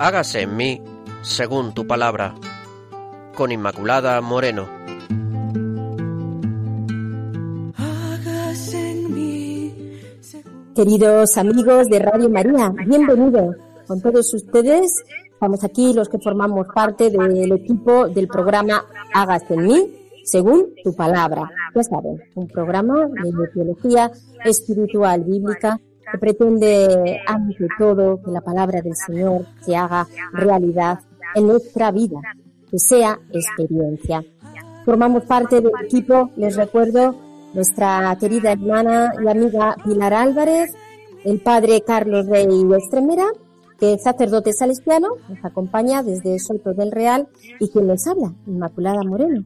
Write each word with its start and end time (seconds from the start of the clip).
hágase 0.00 0.40
en 0.40 0.56
mí 0.56 0.82
según 1.20 1.74
tu 1.74 1.86
palabra. 1.86 2.34
Con 3.36 3.52
Inmaculada 3.52 4.20
Moreno. 4.22 4.66
Queridos 10.74 11.36
amigos 11.36 11.88
de 11.88 11.98
Radio 11.98 12.30
María, 12.30 12.72
bienvenidos 12.86 13.56
con 13.86 14.00
todos 14.00 14.32
ustedes. 14.32 15.04
Estamos 15.32 15.62
aquí 15.64 15.92
los 15.92 16.08
que 16.08 16.18
formamos 16.18 16.66
parte 16.74 17.10
del 17.10 17.52
equipo 17.52 18.08
del 18.08 18.26
programa 18.26 18.82
Hágase 19.12 19.52
en 19.54 19.66
mí 19.66 19.94
según 20.24 20.72
tu 20.82 20.94
palabra. 20.94 21.50
Ya 21.74 21.82
saben, 21.82 22.22
un 22.34 22.48
programa 22.48 23.06
de 23.06 23.48
teología 23.52 24.10
espiritual 24.44 25.24
bíblica 25.24 25.78
que 26.10 26.18
pretende, 26.18 27.20
ante 27.26 27.66
todo, 27.78 28.22
que 28.22 28.30
la 28.30 28.40
palabra 28.40 28.80
del 28.82 28.94
Señor 28.94 29.46
se 29.60 29.76
haga 29.76 30.06
realidad 30.32 30.98
en 31.34 31.46
nuestra 31.46 31.90
vida, 31.90 32.20
que 32.70 32.78
sea 32.78 33.18
experiencia. 33.32 34.24
Formamos 34.84 35.24
parte 35.24 35.60
del 35.60 35.72
equipo, 35.84 36.30
les 36.36 36.56
recuerdo, 36.56 37.14
nuestra 37.54 38.16
querida 38.18 38.52
hermana 38.52 39.12
y 39.22 39.28
amiga 39.28 39.76
Pilar 39.84 40.14
Álvarez, 40.14 40.72
el 41.24 41.40
padre 41.40 41.82
Carlos 41.82 42.26
Rey 42.26 42.46
Estremera, 42.76 43.26
que 43.78 43.94
es 43.94 44.02
sacerdote 44.02 44.52
salesiano, 44.52 45.08
nos 45.28 45.44
acompaña 45.44 46.02
desde 46.02 46.38
Soto 46.38 46.74
del 46.74 46.92
Real 46.92 47.28
y 47.58 47.68
quien 47.68 47.88
les 47.88 48.06
habla, 48.06 48.34
Inmaculada 48.46 49.02
Moreno. 49.02 49.44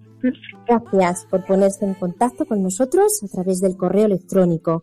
Gracias 0.67 1.27
por 1.31 1.45
ponerse 1.45 1.85
en 1.85 1.95
contacto 1.95 2.45
con 2.45 2.62
nosotros 2.62 3.23
a 3.23 3.29
través 3.29 3.61
del 3.61 3.77
correo 3.77 4.07
electrónico 4.07 4.83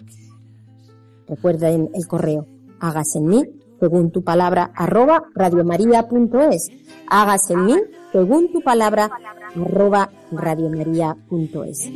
Recuerden 1.32 1.90
el 1.94 2.08
correo. 2.08 2.46
Hágase 2.82 3.20
en 3.20 3.28
mí, 3.28 3.46
según 3.80 4.12
tu 4.12 4.22
palabra, 4.22 4.70
arroba 4.76 5.24
radiomaria.es. 5.34 6.68
Hágase 7.08 7.54
en 7.54 7.66
mí, 7.66 7.76
según 8.12 8.52
tu 8.52 8.60
palabra, 8.60 9.10
arroba 9.56 10.12
radiomaria.es. 10.30 11.90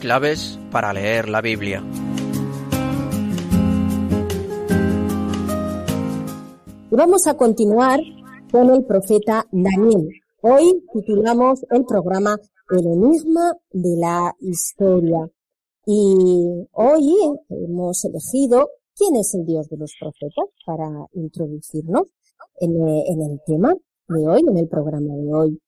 Claves 0.00 0.58
para 0.70 0.94
leer 0.94 1.28
la 1.28 1.42
Biblia. 1.42 1.84
Y 6.90 6.96
vamos 6.96 7.26
a 7.26 7.34
continuar 7.34 8.00
con 8.50 8.70
el 8.70 8.86
profeta 8.86 9.44
Daniel. 9.52 10.21
Hoy 10.44 10.84
titulamos 10.92 11.64
el 11.70 11.84
programa 11.84 12.36
El 12.68 12.84
enigma 12.84 13.52
de 13.70 13.96
la 13.96 14.34
historia. 14.40 15.30
Y 15.86 16.66
hoy 16.72 17.14
hemos 17.48 18.04
elegido 18.04 18.68
quién 18.96 19.14
es 19.14 19.32
el 19.34 19.46
Dios 19.46 19.68
de 19.68 19.76
los 19.76 19.92
profetas 20.00 20.46
para 20.66 21.06
introducirnos 21.12 22.08
en, 22.58 22.72
el 22.72 23.40
tema 23.46 23.72
de 24.08 24.28
hoy, 24.28 24.42
en 24.44 24.58
el 24.58 24.66
programa 24.66 25.14
de 25.14 25.32
hoy. 25.32 25.62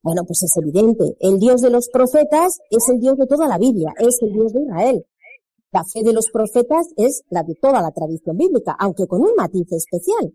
Bueno, 0.00 0.22
pues 0.24 0.44
es 0.44 0.56
evidente, 0.58 1.16
el 1.18 1.40
Dios 1.40 1.60
de 1.60 1.70
los 1.70 1.88
profetas 1.92 2.60
es 2.70 2.88
el 2.88 3.00
Dios 3.00 3.18
de 3.18 3.26
toda 3.26 3.48
la 3.48 3.58
Biblia, 3.58 3.92
es 3.98 4.16
el 4.22 4.32
Dios 4.32 4.52
de 4.52 4.62
Israel. 4.62 5.06
La 5.72 5.82
fe 5.82 6.04
de 6.04 6.12
los 6.12 6.26
profetas 6.32 6.86
es 6.96 7.24
la 7.30 7.42
de 7.42 7.56
toda 7.56 7.82
la 7.82 7.90
tradición 7.90 8.36
bíblica, 8.36 8.76
aunque 8.78 9.08
con 9.08 9.22
un 9.22 9.34
matiz 9.36 9.72
especial. 9.72 10.32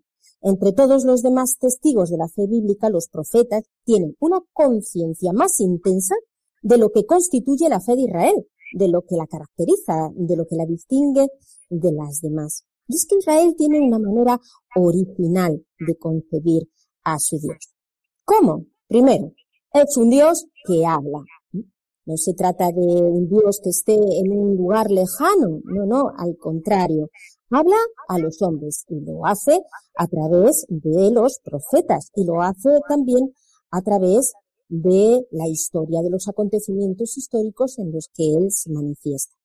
Entre 0.47 0.73
todos 0.73 1.05
los 1.05 1.23
demás 1.23 1.57
testigos 1.59 2.11
de 2.11 2.17
la 2.17 2.27
fe 2.27 2.45
bíblica, 2.45 2.91
los 2.91 3.07
profetas 3.07 3.63
tienen 3.83 4.15
una 4.19 4.41
conciencia 4.53 5.33
más 5.33 5.59
intensa 5.59 6.13
de 6.61 6.77
lo 6.77 6.91
que 6.91 7.03
constituye 7.03 7.67
la 7.67 7.81
fe 7.81 7.95
de 7.95 8.03
Israel, 8.03 8.45
de 8.73 8.87
lo 8.87 9.01
que 9.01 9.15
la 9.15 9.25
caracteriza, 9.25 10.11
de 10.13 10.35
lo 10.35 10.45
que 10.45 10.55
la 10.55 10.67
distingue 10.67 11.29
de 11.71 11.91
las 11.91 12.21
demás. 12.21 12.63
Y 12.87 12.93
es 12.93 13.07
que 13.09 13.17
Israel 13.17 13.55
tiene 13.57 13.79
una 13.79 13.97
manera 13.97 14.39
original 14.75 15.65
de 15.79 15.97
concebir 15.97 16.69
a 17.03 17.17
su 17.17 17.39
Dios. 17.39 17.73
¿Cómo? 18.23 18.67
Primero, 18.87 19.31
es 19.73 19.97
un 19.97 20.11
Dios 20.11 20.45
que 20.67 20.85
habla. 20.85 21.23
No 22.05 22.17
se 22.17 22.35
trata 22.35 22.67
de 22.67 22.85
un 22.85 23.27
Dios 23.27 23.61
que 23.63 23.71
esté 23.71 23.95
en 23.95 24.31
un 24.31 24.55
lugar 24.57 24.91
lejano, 24.91 25.61
no, 25.63 25.87
no, 25.87 26.11
al 26.15 26.37
contrario 26.37 27.09
habla 27.49 27.77
a 28.07 28.19
los 28.19 28.41
hombres 28.41 28.85
y 28.89 28.99
lo 29.01 29.25
hace 29.25 29.59
a 29.97 30.07
través 30.07 30.65
de 30.69 31.11
los 31.11 31.39
profetas 31.43 32.11
y 32.15 32.25
lo 32.25 32.41
hace 32.41 32.79
también 32.87 33.33
a 33.71 33.81
través 33.81 34.33
de 34.67 35.25
la 35.31 35.47
historia, 35.47 36.01
de 36.01 36.09
los 36.09 36.27
acontecimientos 36.27 37.17
históricos 37.17 37.77
en 37.77 37.91
los 37.91 38.09
que 38.13 38.33
él 38.33 38.51
se 38.51 38.71
manifiesta. 38.71 39.35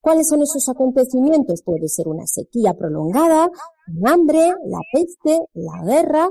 ¿Cuáles 0.00 0.28
son 0.28 0.42
esos 0.42 0.68
acontecimientos? 0.68 1.62
Puede 1.62 1.88
ser 1.88 2.06
una 2.06 2.26
sequía 2.26 2.74
prolongada, 2.74 3.50
un 3.88 4.08
hambre, 4.08 4.54
la 4.64 4.78
peste, 4.92 5.40
la 5.54 5.84
guerra, 5.84 6.30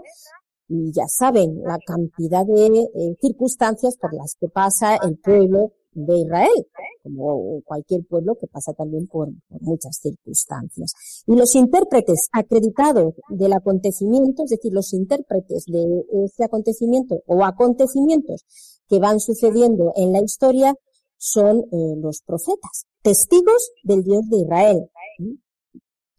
y 0.70 0.92
ya 0.94 1.08
saben 1.08 1.62
la 1.64 1.78
cantidad 1.86 2.46
de 2.46 2.66
eh, 2.66 3.16
circunstancias 3.22 3.98
por 3.98 4.14
las 4.14 4.36
que 4.40 4.50
pasa 4.50 4.98
el 4.98 5.18
pueblo 5.18 5.74
de 6.06 6.20
Israel, 6.20 6.68
como 7.02 7.62
cualquier 7.66 8.06
pueblo 8.06 8.36
que 8.40 8.48
pasa 8.48 8.74
también 8.74 9.08
por, 9.08 9.30
muchas 9.60 9.98
circunstancias. 9.98 11.24
Y 11.26 11.36
los 11.36 11.56
intérpretes 11.56 12.30
acreditados 12.32 13.16
del 13.30 13.54
acontecimiento, 13.54 14.44
es 14.44 14.52
decir, 14.52 14.72
los 14.74 14.94
intérpretes 14.94 15.66
de 15.66 16.04
ese 16.26 16.44
acontecimiento 16.44 17.22
o 17.26 17.44
acontecimientos 17.44 18.46
que 18.88 19.00
van 19.00 19.20
sucediendo 19.20 19.92
en 19.96 20.14
la 20.14 20.22
historia 20.22 20.76
son 21.18 21.58
eh, 21.72 21.96
los 21.98 22.22
profetas, 22.22 22.86
testigos 23.02 23.72
del 23.84 24.04
Dios 24.04 24.22
de 24.30 24.38
Israel. 24.38 24.90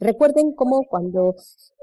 Recuerden 0.00 0.52
cómo 0.54 0.84
cuando 0.88 1.34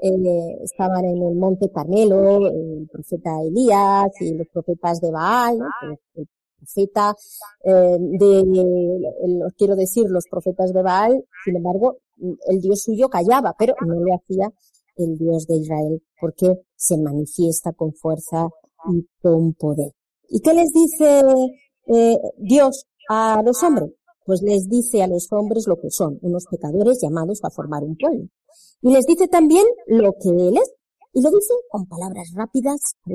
eh, 0.02 0.58
estaban 0.62 1.04
en 1.04 1.22
el 1.22 1.34
monte 1.34 1.70
Carmelo, 1.70 2.46
el 2.46 2.88
profeta 2.90 3.30
Elías 3.42 4.10
y 4.20 4.34
los 4.34 4.46
profetas 4.48 5.00
de 5.00 5.10
Baal, 5.10 5.58
profeta 6.56 7.14
eh, 7.64 7.96
de, 8.00 9.52
quiero 9.56 9.76
decir, 9.76 10.06
los 10.08 10.24
profetas 10.30 10.72
de 10.72 10.82
Baal, 10.82 11.24
sin 11.44 11.56
embargo, 11.56 11.98
el 12.48 12.60
Dios 12.60 12.82
suyo 12.82 13.08
callaba, 13.08 13.54
pero 13.58 13.74
no 13.86 14.00
lo 14.00 14.14
hacía 14.14 14.52
el 14.96 15.18
Dios 15.18 15.46
de 15.46 15.56
Israel, 15.56 16.02
porque 16.20 16.54
se 16.74 16.96
manifiesta 16.98 17.72
con 17.72 17.92
fuerza 17.92 18.48
y 18.90 19.06
con 19.20 19.52
poder. 19.54 19.92
¿Y 20.28 20.40
qué 20.40 20.54
les 20.54 20.72
dice 20.72 21.22
eh, 21.86 22.18
Dios 22.38 22.86
a 23.08 23.42
los 23.44 23.62
hombres? 23.62 23.90
Pues 24.24 24.42
les 24.42 24.68
dice 24.68 25.02
a 25.02 25.06
los 25.06 25.30
hombres 25.32 25.66
lo 25.68 25.76
que 25.76 25.90
son, 25.90 26.18
unos 26.22 26.46
pecadores 26.50 26.98
llamados 27.00 27.40
a 27.44 27.50
formar 27.50 27.84
un 27.84 27.96
pueblo. 27.96 28.26
Y 28.82 28.90
les 28.92 29.06
dice 29.06 29.28
también 29.28 29.64
lo 29.86 30.12
que 30.14 30.30
Él 30.30 30.56
es. 30.56 30.72
Y 31.12 31.22
lo 31.22 31.30
dice 31.30 31.54
con 31.70 31.86
palabras 31.86 32.32
rápidas, 32.34 32.80
a 33.04 33.10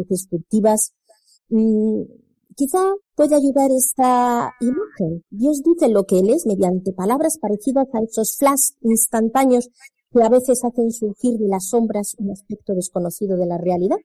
Quizá 2.56 2.80
puede 3.16 3.36
ayudar 3.36 3.72
esta 3.72 4.52
imagen. 4.60 5.24
Dios 5.30 5.62
dice 5.64 5.88
lo 5.88 6.04
que 6.04 6.20
Él 6.20 6.30
es 6.32 6.46
mediante 6.46 6.92
palabras 6.92 7.38
parecidas 7.40 7.88
a 7.94 8.02
esos 8.02 8.36
flash 8.38 8.72
instantáneos 8.82 9.70
que 10.12 10.22
a 10.22 10.30
veces 10.30 10.64
hacen 10.66 10.92
surgir 10.92 11.38
de 11.38 11.48
las 11.48 11.70
sombras 11.70 12.16
un 12.18 12.32
aspecto 12.32 12.74
desconocido 12.74 13.38
de 13.38 13.46
la 13.46 13.58
realidad. 13.58 13.98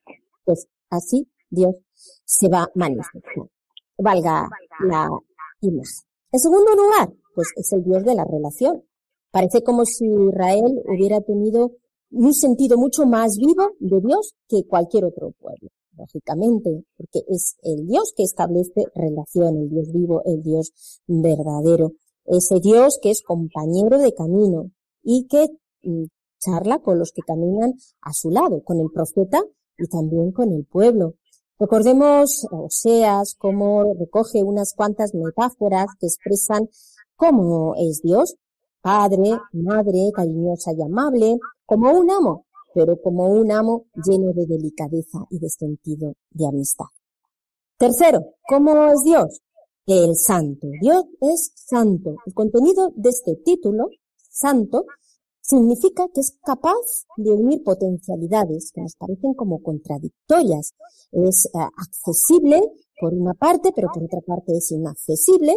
Pues 0.45 0.69
así 0.91 1.29
Dios 1.51 1.75
se 2.25 2.49
va 2.49 2.69
manifestando. 2.75 3.51
Valga 3.99 4.49
la 4.87 5.09
imagen. 5.61 5.91
En 6.31 6.41
segundo 6.41 6.75
lugar, 6.77 7.13
pues 7.35 7.49
es 7.57 7.73
el 7.73 7.83
Dios 7.83 8.05
de 8.05 8.15
la 8.15 8.25
relación. 8.25 8.85
Parece 9.33 9.63
como 9.63 9.85
si 9.85 10.07
Israel 10.07 10.83
hubiera 10.87 11.21
tenido 11.21 11.73
un 12.11 12.33
sentido 12.33 12.79
mucho 12.79 13.07
más 13.07 13.37
vivo 13.39 13.73
de 13.81 14.01
Dios 14.01 14.35
que 14.49 14.65
cualquier 14.67 15.05
otro 15.05 15.33
pueblo 15.33 15.69
lógicamente, 15.97 16.85
porque 16.97 17.23
es 17.29 17.57
el 17.63 17.87
Dios 17.87 18.13
que 18.17 18.23
establece 18.23 18.85
relación, 18.95 19.57
el 19.57 19.71
Dios 19.71 19.93
vivo, 19.93 20.23
el 20.25 20.43
Dios 20.43 20.73
verdadero, 21.07 21.93
ese 22.25 22.61
Dios 22.61 22.99
que 23.01 23.11
es 23.11 23.23
compañero 23.23 23.99
de 23.99 24.15
camino 24.15 24.71
y 25.03 25.27
que 25.27 25.49
mm, 25.83 26.05
charla 26.39 26.79
con 26.81 26.99
los 26.99 27.13
que 27.13 27.23
caminan 27.23 27.75
a 28.03 28.13
su 28.13 28.31
lado, 28.31 28.63
con 28.63 28.81
el 28.81 28.91
profeta 28.93 29.43
y 29.79 29.87
también 29.89 30.33
con 30.33 30.53
el 30.53 30.65
pueblo. 30.65 31.15
Recordemos 31.59 32.47
Oseas 32.51 33.35
cómo 33.39 33.95
recoge 33.99 34.43
unas 34.43 34.75
cuantas 34.75 35.15
metáforas 35.15 35.87
que 35.99 36.07
expresan 36.07 36.69
cómo 37.17 37.75
es 37.77 38.03
Dios, 38.03 38.37
padre, 38.83 39.39
madre, 39.53 40.11
cariñosa 40.15 40.73
y 40.77 40.83
amable, 40.83 41.39
como 41.65 41.91
un 41.93 42.11
amo, 42.11 42.46
pero 42.77 43.01
como 43.01 43.29
un 43.29 43.51
amo 43.51 43.87
lleno 43.95 44.35
de 44.35 44.45
delicadeza 44.45 45.25
y 45.31 45.39
de 45.39 45.49
sentido 45.49 46.13
de 46.31 46.47
amistad. 46.47 46.85
Tercero, 47.79 48.35
¿cómo 48.47 48.85
es 48.89 49.03
Dios? 49.03 49.41
El 49.87 50.15
santo. 50.15 50.67
Dios 50.83 51.07
es 51.23 51.53
santo. 51.55 52.17
El 52.27 52.35
contenido 52.35 52.93
de 52.95 53.09
este 53.09 53.37
título, 53.37 53.89
santo, 54.29 54.85
significa 55.41 56.07
que 56.13 56.21
es 56.21 56.37
capaz 56.45 57.07
de 57.17 57.31
unir 57.31 57.63
potencialidades 57.65 58.73
que 58.75 58.83
nos 58.83 58.95
parecen 58.97 59.33
como 59.33 59.63
contradictorias. 59.63 60.75
Es 61.13 61.47
eh, 61.47 61.59
accesible 61.79 62.61
por 63.01 63.15
una 63.15 63.33
parte, 63.33 63.73
pero 63.75 63.89
por 63.91 64.03
otra 64.03 64.21
parte 64.21 64.55
es 64.55 64.71
inaccesible. 64.71 65.55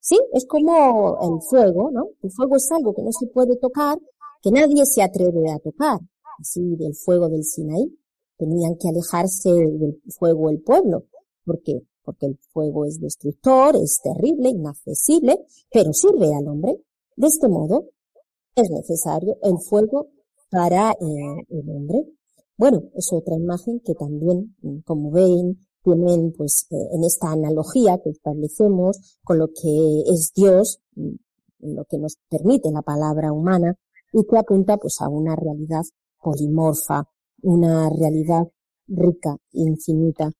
Sí, 0.00 0.18
es 0.32 0.46
como 0.46 1.18
el 1.20 1.42
fuego, 1.50 1.90
¿no? 1.90 2.06
El 2.22 2.30
fuego 2.30 2.56
es 2.56 2.66
algo 2.72 2.94
que 2.94 3.02
no 3.02 3.12
se 3.12 3.26
puede 3.26 3.58
tocar, 3.58 3.98
que 4.40 4.50
nadie 4.50 4.86
se 4.86 5.02
atreve 5.02 5.50
a 5.50 5.58
tocar. 5.58 6.00
Así 6.38 6.76
del 6.76 6.94
fuego 6.94 7.28
del 7.28 7.44
Sinaí. 7.44 7.98
Tenían 8.36 8.76
que 8.76 8.88
alejarse 8.88 9.50
del 9.50 10.00
fuego 10.08 10.50
el 10.50 10.60
pueblo. 10.60 11.04
¿Por 11.44 11.62
qué? 11.62 11.82
Porque 12.04 12.26
el 12.26 12.38
fuego 12.52 12.84
es 12.84 13.00
destructor, 13.00 13.76
es 13.76 14.00
terrible, 14.02 14.48
inaccesible, 14.48 15.44
pero 15.70 15.92
sirve 15.92 16.34
al 16.34 16.48
hombre. 16.48 16.76
De 17.16 17.26
este 17.26 17.48
modo, 17.48 17.90
es 18.54 18.70
necesario 18.70 19.36
el 19.42 19.58
fuego 19.58 20.08
para 20.50 20.92
eh, 20.92 21.46
el 21.48 21.70
hombre. 21.70 22.04
Bueno, 22.56 22.82
es 22.94 23.12
otra 23.12 23.36
imagen 23.36 23.80
que 23.80 23.94
también, 23.94 24.54
como 24.84 25.10
ven, 25.10 25.58
tienen 25.82 26.32
pues 26.36 26.66
eh, 26.70 26.76
en 26.92 27.04
esta 27.04 27.32
analogía 27.32 27.98
que 28.02 28.10
establecemos 28.10 29.18
con 29.24 29.38
lo 29.38 29.48
que 29.48 30.02
es 30.06 30.32
Dios, 30.34 30.80
lo 31.60 31.84
que 31.84 31.98
nos 31.98 32.18
permite 32.28 32.70
la 32.70 32.82
palabra 32.82 33.32
humana 33.32 33.74
y 34.12 34.24
que 34.24 34.38
apunta 34.38 34.76
pues 34.76 35.00
a 35.00 35.08
una 35.08 35.34
realidad 35.34 35.82
polimorfa, 36.22 37.04
una 37.42 37.90
realidad 37.90 38.46
rica, 38.86 39.36
infinita, 39.52 40.30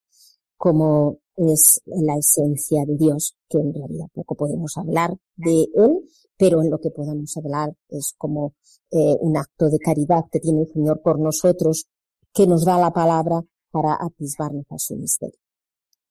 como 0.57 1.19
es 1.37 1.81
la 1.87 2.17
esencia 2.17 2.85
de 2.87 2.97
Dios, 2.97 3.37
que 3.49 3.59
en 3.59 3.75
realidad 3.75 4.07
poco 4.13 4.37
podemos 4.37 4.77
hablar 4.77 5.17
de 5.37 5.67
Él, 5.75 6.09
pero 6.37 6.63
en 6.63 6.71
lo 6.71 6.79
que 6.79 6.91
podamos 6.91 7.37
hablar 7.37 7.75
es 7.89 8.15
como 8.17 8.55
eh, 8.91 9.17
un 9.21 9.37
acto 9.37 9.69
de 9.69 9.79
caridad 9.79 10.25
que 10.31 10.41
tiene 10.41 10.63
el 10.63 10.73
Señor 10.73 11.01
por 11.03 11.19
nosotros, 11.19 11.87
que 12.33 12.47
nos 12.47 12.65
da 12.65 12.79
la 12.79 12.93
palabra 12.93 13.43
para 13.71 13.97
atisbarnos 14.01 14.67
a 14.71 14.79
su 14.79 14.97
misterio. 14.97 15.39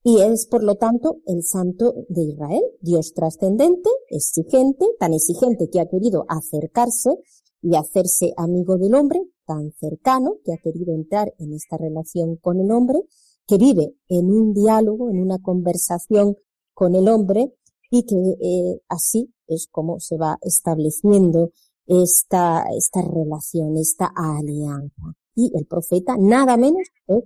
Y 0.03 0.19
es, 0.21 0.47
por 0.47 0.63
lo 0.63 0.75
tanto, 0.75 1.17
el 1.27 1.43
santo 1.43 1.93
de 2.09 2.23
Israel, 2.23 2.63
Dios 2.81 3.13
trascendente, 3.13 3.89
exigente, 4.09 4.87
tan 4.99 5.13
exigente 5.13 5.69
que 5.69 5.79
ha 5.79 5.87
querido 5.87 6.25
acercarse 6.27 7.19
y 7.61 7.75
hacerse 7.75 8.33
amigo 8.37 8.77
del 8.77 8.95
hombre, 8.95 9.21
tan 9.45 9.71
cercano 9.73 10.37
que 10.43 10.53
ha 10.53 10.57
querido 10.57 10.93
entrar 10.93 11.33
en 11.39 11.53
esta 11.53 11.77
relación 11.77 12.37
con 12.37 12.59
el 12.59 12.71
hombre, 12.71 12.99
que 13.47 13.57
vive 13.57 13.95
en 14.07 14.31
un 14.31 14.53
diálogo, 14.53 15.09
en 15.09 15.19
una 15.19 15.39
conversación 15.39 16.37
con 16.73 16.95
el 16.95 17.07
hombre 17.07 17.53
y 17.89 18.03
que 18.03 18.15
eh, 18.15 18.81
así 18.87 19.33
es 19.47 19.67
como 19.69 19.99
se 19.99 20.17
va 20.17 20.37
estableciendo 20.41 21.51
esta, 21.85 22.65
esta 22.77 23.01
relación, 23.01 23.77
esta 23.77 24.11
alianza. 24.15 25.15
Y 25.35 25.51
el 25.55 25.65
profeta 25.65 26.15
nada 26.17 26.57
menos 26.57 26.87
es 27.07 27.23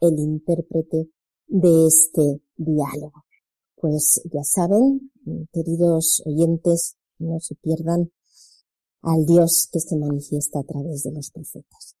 el 0.00 0.18
intérprete 0.18 1.08
de 1.48 1.86
este 1.86 2.40
diálogo. 2.56 3.24
Pues 3.76 4.22
ya 4.32 4.42
saben, 4.44 5.12
queridos 5.52 6.22
oyentes, 6.24 6.96
no 7.18 7.40
se 7.40 7.54
pierdan 7.56 8.10
al 9.06 9.24
Dios 9.24 9.68
que 9.72 9.78
se 9.78 9.96
manifiesta 9.96 10.58
a 10.58 10.64
través 10.64 11.04
de 11.04 11.12
los 11.12 11.30
profetas. 11.30 11.96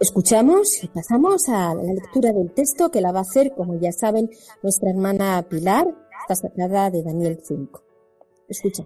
Escuchamos 0.00 0.82
y 0.82 0.88
pasamos 0.88 1.48
a 1.48 1.74
la 1.74 1.92
lectura 1.92 2.32
del 2.32 2.52
texto 2.52 2.90
que 2.90 3.00
la 3.00 3.12
va 3.12 3.20
a 3.20 3.22
hacer, 3.22 3.52
como 3.54 3.78
ya 3.80 3.92
saben, 3.92 4.28
nuestra 4.62 4.90
hermana 4.90 5.42
Pilar, 5.48 5.86
está 6.22 6.34
sacada 6.34 6.90
de 6.90 7.02
Daniel 7.02 7.38
5. 7.42 7.82
Escucha. 8.48 8.84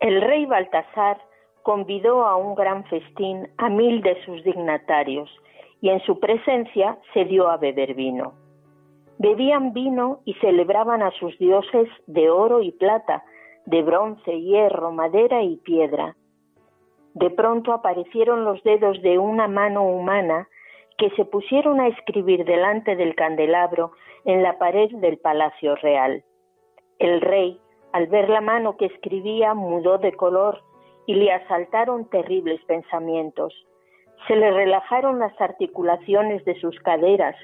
El 0.00 0.20
rey 0.20 0.46
Baltasar 0.46 1.18
convidó 1.62 2.24
a 2.24 2.36
un 2.36 2.54
gran 2.54 2.84
festín 2.84 3.48
a 3.58 3.68
mil 3.68 4.02
de 4.02 4.22
sus 4.24 4.42
dignatarios 4.44 5.30
y 5.80 5.90
en 5.90 6.00
su 6.00 6.20
presencia 6.20 6.98
se 7.12 7.24
dio 7.24 7.48
a 7.48 7.56
beber 7.56 7.94
vino. 7.94 8.34
Bebían 9.18 9.72
vino 9.72 10.20
y 10.24 10.34
celebraban 10.34 11.02
a 11.02 11.10
sus 11.12 11.36
dioses 11.38 11.88
de 12.06 12.30
oro 12.30 12.60
y 12.62 12.72
plata, 12.72 13.24
de 13.66 13.82
bronce, 13.82 14.40
hierro, 14.40 14.92
madera 14.92 15.42
y 15.42 15.56
piedra 15.56 16.16
de 17.14 17.30
pronto 17.30 17.72
aparecieron 17.72 18.44
los 18.44 18.62
dedos 18.62 19.00
de 19.02 19.18
una 19.18 19.48
mano 19.48 19.84
humana 19.84 20.48
que 20.96 21.10
se 21.10 21.24
pusieron 21.24 21.80
a 21.80 21.88
escribir 21.88 22.44
delante 22.44 22.96
del 22.96 23.14
candelabro 23.14 23.92
en 24.24 24.42
la 24.42 24.58
pared 24.58 24.90
del 24.92 25.18
palacio 25.18 25.74
real. 25.76 26.24
El 26.98 27.20
rey, 27.20 27.60
al 27.92 28.06
ver 28.06 28.28
la 28.28 28.40
mano 28.40 28.76
que 28.76 28.86
escribía, 28.86 29.54
mudó 29.54 29.98
de 29.98 30.12
color 30.12 30.62
y 31.12 31.14
le 31.14 31.30
asaltaron 31.30 32.06
terribles 32.06 32.58
pensamientos. 32.64 33.52
Se 34.26 34.34
le 34.34 34.50
relajaron 34.50 35.18
las 35.18 35.38
articulaciones 35.38 36.42
de 36.46 36.58
sus 36.58 36.78
caderas 36.80 37.36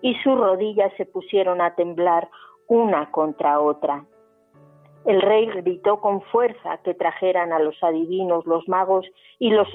y 0.00 0.14
sus 0.22 0.38
rodillas 0.38 0.92
se 0.96 1.06
pusieron 1.06 1.60
a 1.60 1.74
temblar 1.74 2.28
una 2.68 3.10
contra 3.10 3.58
otra. 3.58 4.04
El 5.06 5.20
rey 5.22 5.46
gritó 5.46 6.00
con 6.00 6.22
fuerza 6.22 6.78
que 6.84 6.94
trajeran 6.94 7.52
a 7.52 7.58
los 7.58 7.74
adivinos, 7.82 8.46
los 8.46 8.68
magos 8.68 9.04
y 9.40 9.50
los, 9.50 9.68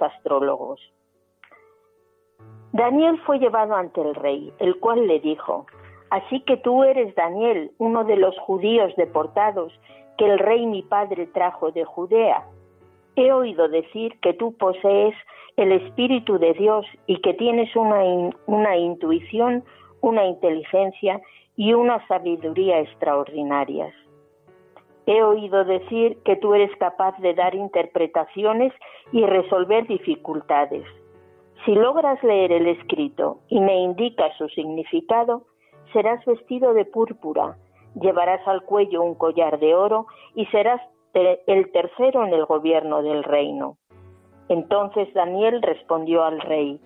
astrólogos. 0.00 0.80
Daniel 2.70 3.20
fue 3.26 3.40
llevado 3.40 3.74
ante 3.74 4.02
el 4.02 4.14
rey, 4.14 4.52
el 4.60 4.78
cual 4.78 5.08
le 5.08 5.18
dijo, 5.18 5.66
Así 6.10 6.42
que 6.42 6.56
tú 6.58 6.84
eres 6.84 7.12
Daniel, 7.16 7.72
uno 7.78 8.04
de 8.04 8.14
los 8.14 8.38
judíos 8.38 8.94
deportados 8.96 9.72
que 10.16 10.26
el 10.26 10.38
rey 10.38 10.64
mi 10.64 10.82
padre 10.82 11.26
trajo 11.26 11.72
de 11.72 11.84
Judea. 11.84 12.46
He 13.18 13.32
oído 13.32 13.66
decir 13.66 14.16
que 14.20 14.32
tú 14.32 14.56
posees 14.56 15.12
el 15.56 15.72
Espíritu 15.72 16.38
de 16.38 16.52
Dios 16.52 16.86
y 17.08 17.20
que 17.20 17.34
tienes 17.34 17.74
una, 17.74 18.00
una 18.46 18.76
intuición, 18.76 19.64
una 20.00 20.24
inteligencia 20.24 21.20
y 21.56 21.72
una 21.72 22.06
sabiduría 22.06 22.78
extraordinarias. 22.78 23.92
He 25.06 25.20
oído 25.20 25.64
decir 25.64 26.18
que 26.24 26.36
tú 26.36 26.54
eres 26.54 26.70
capaz 26.76 27.18
de 27.18 27.34
dar 27.34 27.56
interpretaciones 27.56 28.72
y 29.10 29.26
resolver 29.26 29.88
dificultades. 29.88 30.84
Si 31.64 31.74
logras 31.74 32.22
leer 32.22 32.52
el 32.52 32.68
escrito 32.68 33.40
y 33.48 33.58
me 33.58 33.80
indicas 33.80 34.30
su 34.38 34.48
significado, 34.50 35.42
serás 35.92 36.24
vestido 36.24 36.72
de 36.72 36.84
púrpura, 36.84 37.56
llevarás 38.00 38.46
al 38.46 38.62
cuello 38.62 39.02
un 39.02 39.16
collar 39.16 39.58
de 39.58 39.74
oro 39.74 40.06
y 40.36 40.46
serás 40.46 40.80
el 41.46 41.72
tercero 41.72 42.24
en 42.24 42.32
el 42.32 42.44
gobierno 42.44 43.02
del 43.02 43.24
reino. 43.24 43.76
Entonces 44.48 45.12
Daniel 45.14 45.62
respondió 45.62 46.24
al 46.24 46.40
rey, 46.40 46.80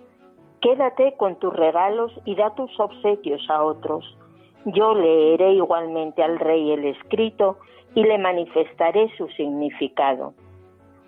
Quédate 0.61 1.15
con 1.17 1.37
tus 1.41 1.53
regalos 1.55 2.12
y 2.25 2.37
da 2.37 2.55
tus 2.55 2.79
obsequios 2.79 3.45
a 3.51 3.65
otros. 3.65 4.17
Yo 4.65 4.95
leeré 4.95 5.55
igualmente 5.55 6.23
al 6.23 6.39
rey 6.39 6.71
el 6.71 6.85
escrito 6.85 7.59
y 7.97 8.05
le 8.05 8.17
manifestaré 8.17 9.11
su 9.17 9.27
significado. 9.31 10.35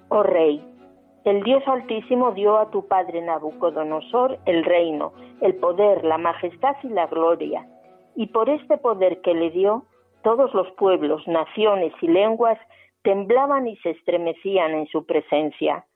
Oh 0.09 0.25
Rey, 0.25 0.61
el 1.25 1.43
Dios 1.45 1.63
Altísimo 1.67 2.33
dio 2.33 2.59
a 2.59 2.71
tu 2.71 2.87
padre 2.89 3.23
Nabucodonosor 3.23 4.39
el 4.45 4.65
reino, 4.65 5.13
el 5.41 5.55
poder, 5.55 6.05
la 6.05 6.19
majestad 6.19 6.77
y 6.83 6.89
la 6.89 7.07
gloria, 7.07 7.67
y 8.17 8.27
por 8.27 8.51
este 8.51 8.77
poder 8.77 9.21
que 9.23 9.35
le 9.35 9.51
dio, 9.51 9.85
todos 10.23 10.53
los 10.53 10.71
pueblos, 10.73 11.27
naciones 11.29 11.93
y 12.01 12.09
lenguas 12.09 12.59
temblaban 13.05 13.69
y 13.69 13.77
se 13.77 13.91
estremecían 13.91 14.73
en 14.73 14.89
su 14.89 15.07
presencia. 15.07 15.87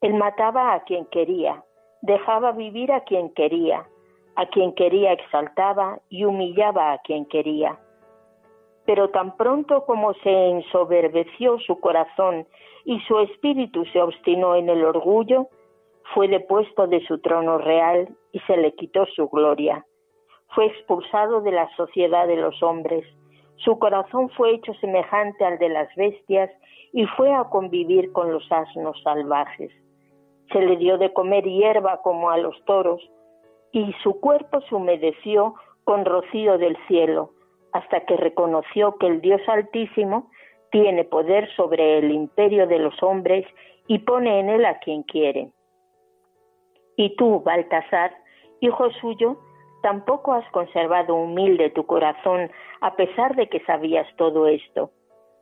Él 0.00 0.14
mataba 0.14 0.72
a 0.72 0.84
quien 0.84 1.06
quería, 1.06 1.64
dejaba 2.02 2.52
vivir 2.52 2.92
a 2.92 3.00
quien 3.00 3.34
quería, 3.34 3.88
a 4.36 4.46
quien 4.46 4.72
quería 4.74 5.12
exaltaba 5.12 5.98
y 6.08 6.24
humillaba 6.24 6.92
a 6.92 6.98
quien 6.98 7.26
quería 7.26 7.80
pero 8.86 9.10
tan 9.10 9.36
pronto 9.36 9.84
como 9.84 10.14
se 10.14 10.48
ensoberbeció 10.50 11.58
su 11.58 11.78
corazón 11.80 12.46
y 12.84 13.00
su 13.00 13.18
espíritu 13.18 13.84
se 13.86 14.00
obstinó 14.00 14.54
en 14.54 14.70
el 14.70 14.84
orgullo, 14.84 15.48
fue 16.14 16.28
depuesto 16.28 16.86
de 16.86 17.04
su 17.04 17.18
trono 17.18 17.58
real 17.58 18.08
y 18.32 18.38
se 18.40 18.56
le 18.56 18.72
quitó 18.74 19.04
su 19.06 19.28
gloria. 19.28 19.84
Fue 20.54 20.66
expulsado 20.66 21.40
de 21.40 21.50
la 21.50 21.68
sociedad 21.76 22.28
de 22.28 22.36
los 22.36 22.62
hombres. 22.62 23.04
Su 23.56 23.78
corazón 23.78 24.28
fue 24.30 24.54
hecho 24.54 24.74
semejante 24.74 25.44
al 25.44 25.58
de 25.58 25.68
las 25.68 25.94
bestias 25.96 26.50
y 26.92 27.06
fue 27.16 27.32
a 27.32 27.44
convivir 27.44 28.12
con 28.12 28.32
los 28.32 28.50
asnos 28.50 29.00
salvajes. 29.02 29.72
Se 30.52 30.60
le 30.60 30.76
dio 30.76 30.98
de 30.98 31.12
comer 31.12 31.44
hierba 31.44 32.00
como 32.02 32.30
a 32.30 32.38
los 32.38 32.54
toros 32.64 33.00
y 33.72 33.92
su 34.02 34.20
cuerpo 34.20 34.60
se 34.62 34.74
humedeció 34.74 35.54
con 35.84 36.04
rocío 36.04 36.58
del 36.58 36.76
cielo 36.86 37.30
hasta 37.72 38.00
que 38.06 38.16
reconoció 38.16 38.96
que 38.96 39.06
el 39.06 39.20
Dios 39.20 39.40
Altísimo 39.48 40.30
tiene 40.70 41.04
poder 41.04 41.48
sobre 41.56 41.98
el 41.98 42.10
imperio 42.10 42.66
de 42.66 42.78
los 42.78 43.02
hombres 43.02 43.46
y 43.86 43.98
pone 44.00 44.40
en 44.40 44.48
él 44.48 44.64
a 44.64 44.78
quien 44.78 45.02
quiere. 45.02 45.50
Y 46.96 47.14
tú, 47.16 47.40
Baltasar, 47.40 48.16
hijo 48.60 48.90
suyo, 49.00 49.36
tampoco 49.82 50.32
has 50.32 50.48
conservado 50.50 51.14
humilde 51.14 51.70
tu 51.70 51.86
corazón 51.86 52.50
a 52.80 52.96
pesar 52.96 53.36
de 53.36 53.48
que 53.48 53.60
sabías 53.64 54.06
todo 54.16 54.46
esto. 54.46 54.90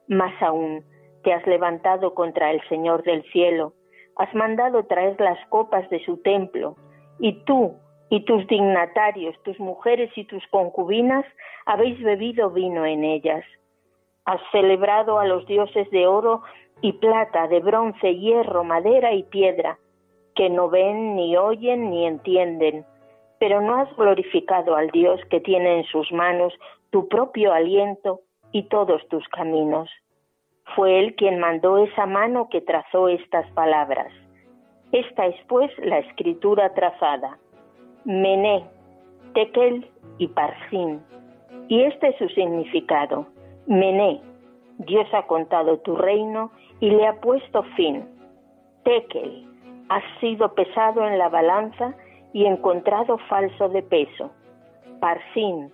Más 0.08 0.40
aún, 0.42 0.84
te 1.22 1.32
has 1.32 1.46
levantado 1.46 2.14
contra 2.14 2.50
el 2.50 2.60
Señor 2.68 3.02
del 3.02 3.22
cielo, 3.32 3.72
has 4.16 4.32
mandado 4.34 4.84
traer 4.84 5.20
las 5.20 5.38
copas 5.48 5.88
de 5.90 6.04
su 6.04 6.18
templo, 6.18 6.76
y 7.18 7.44
tú 7.44 7.74
y 8.10 8.24
tus 8.24 8.46
dignatarios, 8.46 9.34
tus 9.42 9.58
mujeres 9.58 10.10
y 10.16 10.24
tus 10.24 10.46
concubinas 10.48 11.24
habéis 11.66 12.00
bebido 12.02 12.50
vino 12.50 12.84
en 12.84 13.02
ellas. 13.02 13.44
Has 14.24 14.40
celebrado 14.52 15.18
a 15.18 15.26
los 15.26 15.46
dioses 15.46 15.90
de 15.90 16.06
oro 16.06 16.42
y 16.80 16.92
plata, 16.92 17.48
de 17.48 17.60
bronce, 17.60 18.16
hierro, 18.16 18.64
madera 18.64 19.12
y 19.12 19.22
piedra, 19.24 19.78
que 20.34 20.50
no 20.50 20.68
ven, 20.68 21.16
ni 21.16 21.36
oyen, 21.36 21.90
ni 21.90 22.06
entienden, 22.06 22.84
pero 23.44 23.60
no 23.60 23.76
has 23.76 23.94
glorificado 23.94 24.74
al 24.74 24.88
Dios 24.88 25.20
que 25.28 25.38
tiene 25.38 25.80
en 25.80 25.84
sus 25.84 26.10
manos 26.10 26.54
tu 26.88 27.08
propio 27.08 27.52
aliento 27.52 28.20
y 28.52 28.62
todos 28.70 29.06
tus 29.08 29.28
caminos. 29.28 29.90
Fue 30.74 30.98
él 30.98 31.14
quien 31.14 31.38
mandó 31.38 31.76
esa 31.76 32.06
mano 32.06 32.48
que 32.48 32.62
trazó 32.62 33.06
estas 33.08 33.46
palabras. 33.50 34.10
Esta 34.92 35.26
es 35.26 35.36
pues 35.46 35.70
la 35.76 35.98
escritura 35.98 36.72
trazada. 36.72 37.36
Mené, 38.06 38.64
Tekel 39.34 39.90
y 40.16 40.28
Parsin. 40.28 41.02
Y 41.68 41.82
este 41.82 42.08
es 42.08 42.16
su 42.16 42.30
significado. 42.30 43.26
Mené, 43.66 44.22
Dios 44.78 45.06
ha 45.12 45.26
contado 45.26 45.80
tu 45.80 45.96
reino 45.96 46.50
y 46.80 46.88
le 46.88 47.06
ha 47.06 47.20
puesto 47.20 47.62
fin. 47.76 48.08
Tekel, 48.84 49.46
has 49.90 50.04
sido 50.20 50.54
pesado 50.54 51.06
en 51.06 51.18
la 51.18 51.28
balanza 51.28 51.94
y 52.34 52.44
encontrado 52.44 53.16
falso 53.30 53.70
de 53.70 53.82
peso. 53.82 54.30
Parsin, 55.00 55.72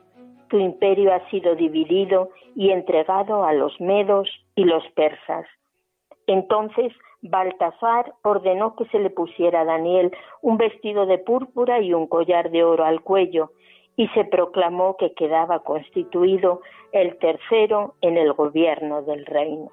tu 0.48 0.58
imperio 0.58 1.12
ha 1.12 1.28
sido 1.30 1.56
dividido 1.56 2.28
y 2.54 2.70
entregado 2.70 3.44
a 3.44 3.52
los 3.54 3.80
medos 3.80 4.28
y 4.54 4.64
los 4.64 4.84
persas. 4.94 5.46
Entonces 6.26 6.92
Baltasar 7.22 8.12
ordenó 8.22 8.76
que 8.76 8.84
se 8.86 8.98
le 8.98 9.10
pusiera 9.10 9.62
a 9.62 9.64
Daniel 9.64 10.12
un 10.42 10.58
vestido 10.58 11.06
de 11.06 11.18
púrpura 11.18 11.80
y 11.80 11.94
un 11.94 12.06
collar 12.06 12.50
de 12.50 12.62
oro 12.62 12.84
al 12.84 13.00
cuello, 13.02 13.50
y 13.96 14.08
se 14.08 14.24
proclamó 14.24 14.96
que 14.96 15.12
quedaba 15.14 15.60
constituido 15.60 16.60
el 16.92 17.18
tercero 17.18 17.94
en 18.00 18.16
el 18.16 18.32
gobierno 18.32 19.02
del 19.02 19.26
reino. 19.26 19.70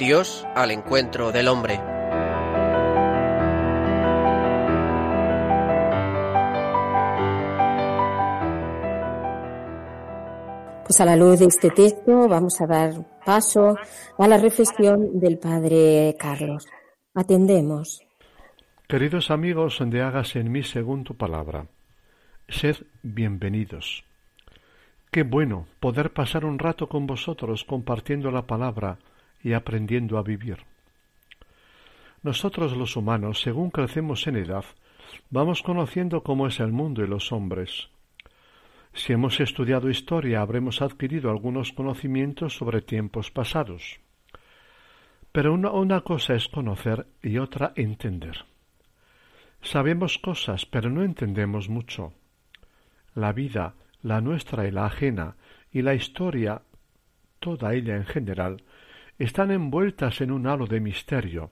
Dios 0.00 0.46
al 0.54 0.70
encuentro 0.70 1.30
del 1.30 1.46
hombre. 1.46 1.78
Pues 10.84 11.00
a 11.02 11.04
la 11.04 11.16
luz 11.16 11.40
de 11.40 11.44
este 11.44 11.68
texto 11.68 12.26
vamos 12.28 12.62
a 12.62 12.66
dar 12.66 13.20
paso 13.26 13.76
a 14.18 14.26
la 14.26 14.38
reflexión 14.38 15.20
del 15.20 15.38
Padre 15.38 16.16
Carlos. 16.18 16.66
Atendemos. 17.14 18.00
Queridos 18.88 19.30
amigos 19.30 19.82
de 19.84 20.00
Hágase 20.00 20.40
en 20.40 20.50
mí 20.50 20.62
según 20.62 21.04
tu 21.04 21.14
palabra, 21.14 21.66
sed 22.48 22.76
bienvenidos. 23.02 24.02
Qué 25.10 25.24
bueno 25.24 25.66
poder 25.78 26.14
pasar 26.14 26.46
un 26.46 26.58
rato 26.58 26.88
con 26.88 27.06
vosotros 27.06 27.64
compartiendo 27.64 28.30
la 28.30 28.46
palabra 28.46 28.98
y 29.42 29.52
aprendiendo 29.52 30.18
a 30.18 30.22
vivir. 30.22 30.58
Nosotros 32.22 32.76
los 32.76 32.96
humanos, 32.96 33.40
según 33.40 33.70
crecemos 33.70 34.26
en 34.26 34.36
edad, 34.36 34.64
vamos 35.30 35.62
conociendo 35.62 36.22
cómo 36.22 36.46
es 36.46 36.60
el 36.60 36.72
mundo 36.72 37.02
y 37.02 37.06
los 37.06 37.32
hombres. 37.32 37.88
Si 38.92 39.12
hemos 39.12 39.40
estudiado 39.40 39.88
historia, 39.88 40.42
habremos 40.42 40.82
adquirido 40.82 41.30
algunos 41.30 41.72
conocimientos 41.72 42.56
sobre 42.56 42.82
tiempos 42.82 43.30
pasados. 43.30 44.00
Pero 45.32 45.54
una, 45.54 45.70
una, 45.70 46.00
cosa 46.00 46.34
es 46.34 46.48
conocer 46.48 47.06
y 47.22 47.38
otra 47.38 47.72
entender. 47.76 48.44
Sabemos 49.62 50.18
cosas, 50.18 50.66
pero 50.66 50.90
no 50.90 51.04
entendemos 51.04 51.68
mucho. 51.68 52.12
La 53.14 53.32
vida, 53.32 53.74
la 54.02 54.20
nuestra 54.20 54.66
y 54.66 54.72
la 54.72 54.86
ajena, 54.86 55.36
y 55.72 55.82
la 55.82 55.94
historia, 55.94 56.62
toda 57.38 57.74
ella 57.74 57.96
en 57.96 58.06
general, 58.06 58.64
están 59.24 59.50
envueltas 59.50 60.20
en 60.22 60.30
un 60.30 60.46
halo 60.46 60.66
de 60.66 60.80
misterio, 60.80 61.50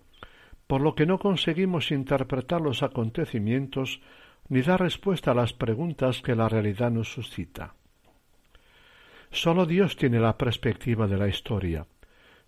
por 0.66 0.80
lo 0.80 0.94
que 0.94 1.06
no 1.06 1.18
conseguimos 1.18 1.90
interpretar 1.90 2.60
los 2.60 2.82
acontecimientos 2.82 4.00
ni 4.48 4.62
dar 4.62 4.80
respuesta 4.80 5.32
a 5.32 5.34
las 5.34 5.52
preguntas 5.52 6.22
que 6.22 6.34
la 6.34 6.48
realidad 6.48 6.90
nos 6.90 7.12
suscita. 7.12 7.75
Sólo 9.30 9.66
Dios 9.66 9.96
tiene 9.96 10.18
la 10.18 10.38
perspectiva 10.38 11.06
de 11.06 11.18
la 11.18 11.28
historia. 11.28 11.87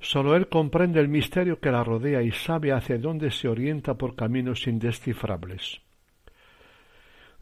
Sólo 0.01 0.35
Él 0.35 0.49
comprende 0.49 1.01
el 1.01 1.09
misterio 1.09 1.61
que 1.61 1.71
la 1.71 1.85
rodea 1.85 2.23
y 2.23 2.33
sabe 2.33 2.73
hacia 2.73 2.97
dónde 2.97 3.31
se 3.31 3.49
orienta 3.49 3.95
por 3.95 4.17
caminos 4.17 4.67
indescifrables. 4.67 5.83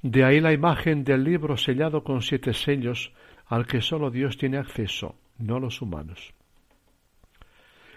De 0.02 0.24
ahí 0.24 0.40
la 0.40 0.52
imagen 0.52 1.04
del 1.04 1.22
libro 1.22 1.56
sellado 1.56 2.02
con 2.02 2.22
siete 2.22 2.54
sellos 2.54 3.12
al 3.46 3.66
que 3.66 3.80
sólo 3.80 4.10
Dios 4.10 4.36
tiene 4.36 4.58
acceso, 4.58 5.14
no 5.38 5.60
los 5.60 5.80
humanos. 5.80 6.34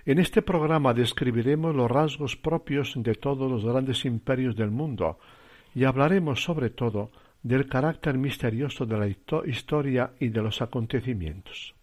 En 0.06 0.18
este 0.18 0.42
programa 0.42 0.94
describiremos 0.94 1.76
los 1.76 1.90
rasgos 1.90 2.36
propios 2.36 2.94
de 2.96 3.16
todos 3.16 3.50
los 3.52 3.64
grandes 3.64 4.04
imperios 4.06 4.56
del 4.56 4.72
mundo 4.72 5.20
y 5.76 5.84
hablaremos 5.84 6.44
sobre 6.44 6.72
todo 6.72 7.12
del 7.44 7.68
carácter 7.68 8.18
misterioso 8.18 8.86
de 8.86 8.98
la 8.98 9.08
historia 9.46 10.14
y 10.20 10.30
de 10.30 10.42
los 10.42 10.62
acontecimientos. 10.62 11.76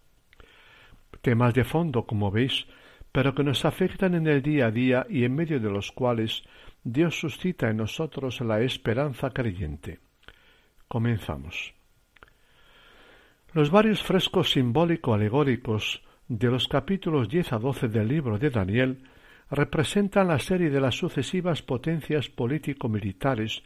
Temas 1.21 1.53
de 1.53 1.63
fondo, 1.63 2.05
como 2.05 2.31
veis, 2.31 2.65
pero 3.11 3.33
que 3.33 3.43
nos 3.43 3.65
afectan 3.65 4.15
en 4.15 4.27
el 4.27 4.41
día 4.41 4.67
a 4.67 4.71
día 4.71 5.05
y 5.09 5.23
en 5.23 5.35
medio 5.35 5.59
de 5.59 5.69
los 5.69 5.91
cuales 5.91 6.43
Dios 6.83 7.19
suscita 7.19 7.69
en 7.69 7.77
nosotros 7.77 8.41
la 8.41 8.61
esperanza 8.61 9.31
creyente. 9.31 9.99
Comenzamos. 10.87 11.73
Los 13.53 13.71
varios 13.71 14.03
frescos 14.03 14.51
simbólico-alegóricos 14.51 16.03
de 16.29 16.47
los 16.47 16.67
capítulos 16.67 17.27
10 17.27 17.53
a 17.53 17.57
12 17.57 17.87
del 17.87 18.07
libro 18.07 18.37
de 18.37 18.51
Daniel 18.51 19.01
representan 19.49 20.27
la 20.27 20.37
serie 20.37 20.69
de 20.69 20.79
las 20.79 20.93
sucesivas 20.93 21.63
potencias 21.63 22.29
político-militares 22.29 23.63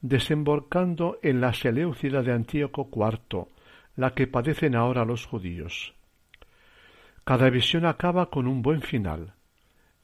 desembocando 0.00 1.18
en 1.22 1.42
la 1.42 1.52
Seleucida 1.52 2.22
de 2.22 2.32
Antíoco 2.32 2.88
IV, 2.90 3.48
la 3.96 4.14
que 4.14 4.26
padecen 4.26 4.74
ahora 4.74 5.04
los 5.04 5.26
judíos. 5.26 5.94
Cada 7.24 7.50
visión 7.50 7.84
acaba 7.84 8.30
con 8.30 8.46
un 8.46 8.62
buen 8.62 8.80
final. 8.80 9.34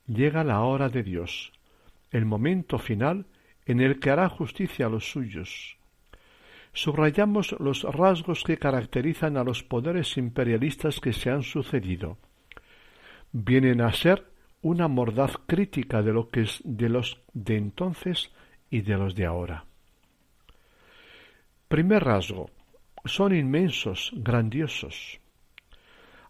Llega 0.07 0.45
la 0.45 0.61
hora 0.61 0.91
de 0.91 1.03
Dios, 1.03 1.51
el 2.11 2.27
momento 2.27 2.79
final 2.79 3.25
en 3.65 3.81
el 3.81 4.01
que 4.01 4.11
hará 4.11 4.29
justicia 4.29 4.85
a 4.85 4.91
los 4.91 5.11
suyos 5.11 5.79
subrayamos 6.73 7.55
los 7.59 7.83
rasgos 7.83 8.45
que 8.45 8.59
caracterizan 8.59 9.37
a 9.37 9.45
los 9.45 9.63
poderes 9.63 10.17
imperialistas 10.17 11.01
que 11.01 11.13
se 11.13 11.31
han 11.31 11.43
sucedido. 11.43 12.19
Vienen 13.33 13.81
a 13.81 13.93
ser 13.93 14.27
una 14.63 14.89
mordaz 14.89 15.37
crítica 15.47 16.03
de 16.03 16.13
lo 16.13 16.31
que 16.31 16.43
es 16.43 16.61
de 16.65 16.89
los 16.89 17.21
de 17.33 17.57
entonces 17.57 18.33
y 18.71 18.81
de 18.83 18.97
los 18.97 19.15
de 19.15 19.27
ahora. 19.27 19.65
Primer 21.69 22.05
rasgo. 22.05 22.51
Son 23.05 23.35
inmensos, 23.35 24.13
grandiosos. 24.15 25.19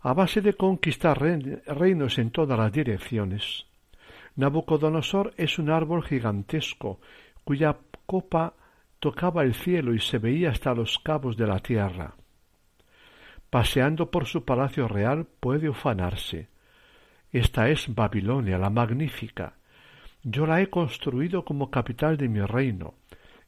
A 0.00 0.14
base 0.14 0.40
de 0.40 0.54
conquistar 0.54 1.20
reinos 1.20 2.18
en 2.18 2.30
todas 2.30 2.58
las 2.58 2.72
direcciones, 2.72 3.66
Nabucodonosor 4.36 5.34
es 5.36 5.58
un 5.58 5.68
árbol 5.68 6.02
gigantesco 6.02 7.00
cuya 7.44 7.76
copa 8.06 8.54
tocaba 9.02 9.42
el 9.42 9.54
cielo 9.54 9.94
y 9.94 9.98
se 9.98 10.18
veía 10.18 10.50
hasta 10.50 10.72
los 10.74 11.00
cabos 11.00 11.36
de 11.36 11.44
la 11.44 11.58
tierra. 11.58 12.14
Paseando 13.50 14.12
por 14.12 14.26
su 14.26 14.44
palacio 14.44 14.86
real 14.86 15.26
puede 15.40 15.68
ufanarse. 15.68 16.50
Esta 17.32 17.68
es 17.68 17.92
Babilonia, 17.92 18.58
la 18.58 18.70
magnífica. 18.70 19.54
Yo 20.22 20.46
la 20.46 20.60
he 20.60 20.70
construido 20.70 21.44
como 21.44 21.68
capital 21.68 22.16
de 22.16 22.28
mi 22.28 22.42
reino. 22.42 22.94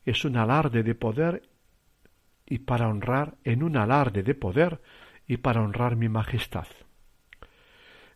Es 0.05 0.25
un 0.25 0.37
alarde 0.39 0.83
de 0.83 0.97
poder 0.97 1.43
y 2.47 2.59
para 2.59 2.89
honrar 2.89 3.37
en 3.45 3.63
un 3.63 3.77
alarde 3.77 4.25
de 4.25 4.35
poder 4.35 4.81
y 5.29 5.37
para 5.37 5.63
honrar 5.63 5.95
mi 5.95 6.09
majestad. 6.09 6.67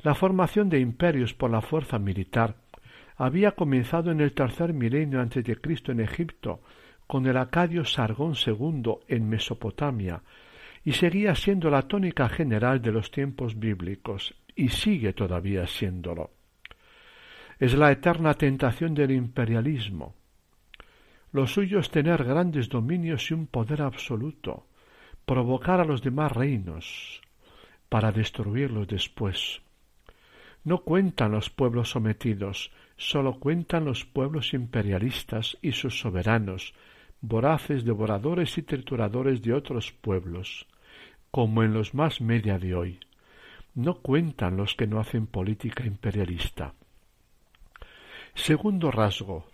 La 0.01 0.17
formación 0.17 0.71
de 0.71 0.81
imperios 0.81 1.35
por 1.35 1.53
la 1.53 1.61
fuerza 1.61 2.01
militar 2.01 2.57
había 3.15 3.53
comenzado 3.53 4.11
en 4.11 4.21
el 4.21 4.33
tercer 4.33 4.73
milenio 4.73 5.21
antes 5.21 5.45
de 5.45 5.55
Cristo 5.55 5.93
en 5.93 6.01
Egipto 6.01 6.63
con 7.09 7.27
el 7.27 7.39
acadio 7.39 7.85
Sargón 7.87 8.35
II 8.47 8.99
en 9.09 9.29
Mesopotamia 9.29 10.23
y 10.85 10.93
seguía 10.93 11.35
siendo 11.35 11.71
la 11.71 11.83
tónica 11.83 12.29
general 12.29 12.81
de 12.81 12.93
los 12.93 13.11
tiempos 13.11 13.59
bíblicos, 13.59 14.35
y 14.55 14.69
sigue 14.69 15.15
todavía 15.15 15.67
siéndolo. 15.67 16.31
Es 17.59 17.75
la 17.75 17.91
eterna 17.91 18.35
tentación 18.35 18.95
del 18.95 19.11
imperialismo. 19.11 20.15
Lo 21.33 21.47
suyo 21.47 21.79
es 21.79 21.91
tener 21.91 22.25
grandes 22.25 22.69
dominios 22.69 23.31
y 23.31 23.35
un 23.35 23.47
poder 23.47 23.83
absoluto, 23.83 24.67
provocar 25.25 25.81
a 25.81 25.85
los 25.85 26.03
demás 26.03 26.33
reinos, 26.33 27.23
para 27.89 28.13
destruirlos 28.13 28.87
después. 28.87 29.63
No 30.65 30.79
cuentan 30.79 31.33
los 31.33 31.49
pueblos 31.49 31.91
sometidos, 31.91 32.71
sólo 32.99 33.39
cuentan 33.39 33.87
los 33.87 34.05
pueblos 34.05 34.53
imperialistas 34.53 35.57
y 35.63 35.73
sus 35.73 36.01
soberanos, 36.01 36.75
voraces 37.21 37.85
devoradores 37.85 38.57
y 38.59 38.63
trituradores 38.63 39.43
de 39.43 39.53
otros 39.53 39.93
pueblos, 39.93 40.67
como 41.31 41.63
en 41.63 41.75
los 41.75 41.95
más 41.95 42.21
media 42.21 42.59
de 42.59 42.75
hoy. 42.75 43.01
No 43.75 43.95
cuentan 43.97 44.57
los 44.57 44.75
que 44.75 44.87
no 44.87 45.01
hacen 45.01 45.27
política 45.27 45.85
imperialista. 45.85 46.75
Segundo 48.35 48.91
rasgo, 48.91 49.47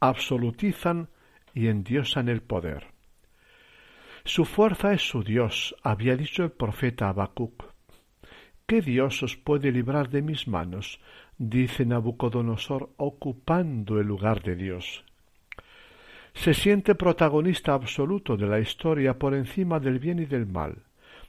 absolutizan 0.00 1.08
y 1.52 1.68
endiosan 1.68 2.28
el 2.28 2.42
poder. 2.42 2.88
Su 4.24 4.44
fuerza 4.44 4.92
es 4.92 5.02
su 5.02 5.22
Dios, 5.22 5.74
había 5.82 6.16
dicho 6.16 6.44
el 6.44 6.50
profeta 6.50 7.08
Habacuc. 7.08 7.64
¿Qué 8.66 8.80
Dios 8.80 9.22
os 9.22 9.36
puede 9.36 9.70
librar 9.70 10.08
de 10.08 10.22
mis 10.22 10.48
manos? 10.48 10.98
dice 11.36 11.84
Nabucodonosor, 11.84 12.90
ocupando 12.96 14.00
el 14.00 14.06
lugar 14.06 14.42
de 14.42 14.56
Dios. 14.56 15.04
Se 16.34 16.52
siente 16.52 16.94
protagonista 16.94 17.72
absoluto 17.74 18.36
de 18.36 18.46
la 18.46 18.60
historia 18.60 19.18
por 19.18 19.34
encima 19.34 19.80
del 19.80 19.98
bien 19.98 20.18
y 20.18 20.26
del 20.26 20.46
mal, 20.46 20.82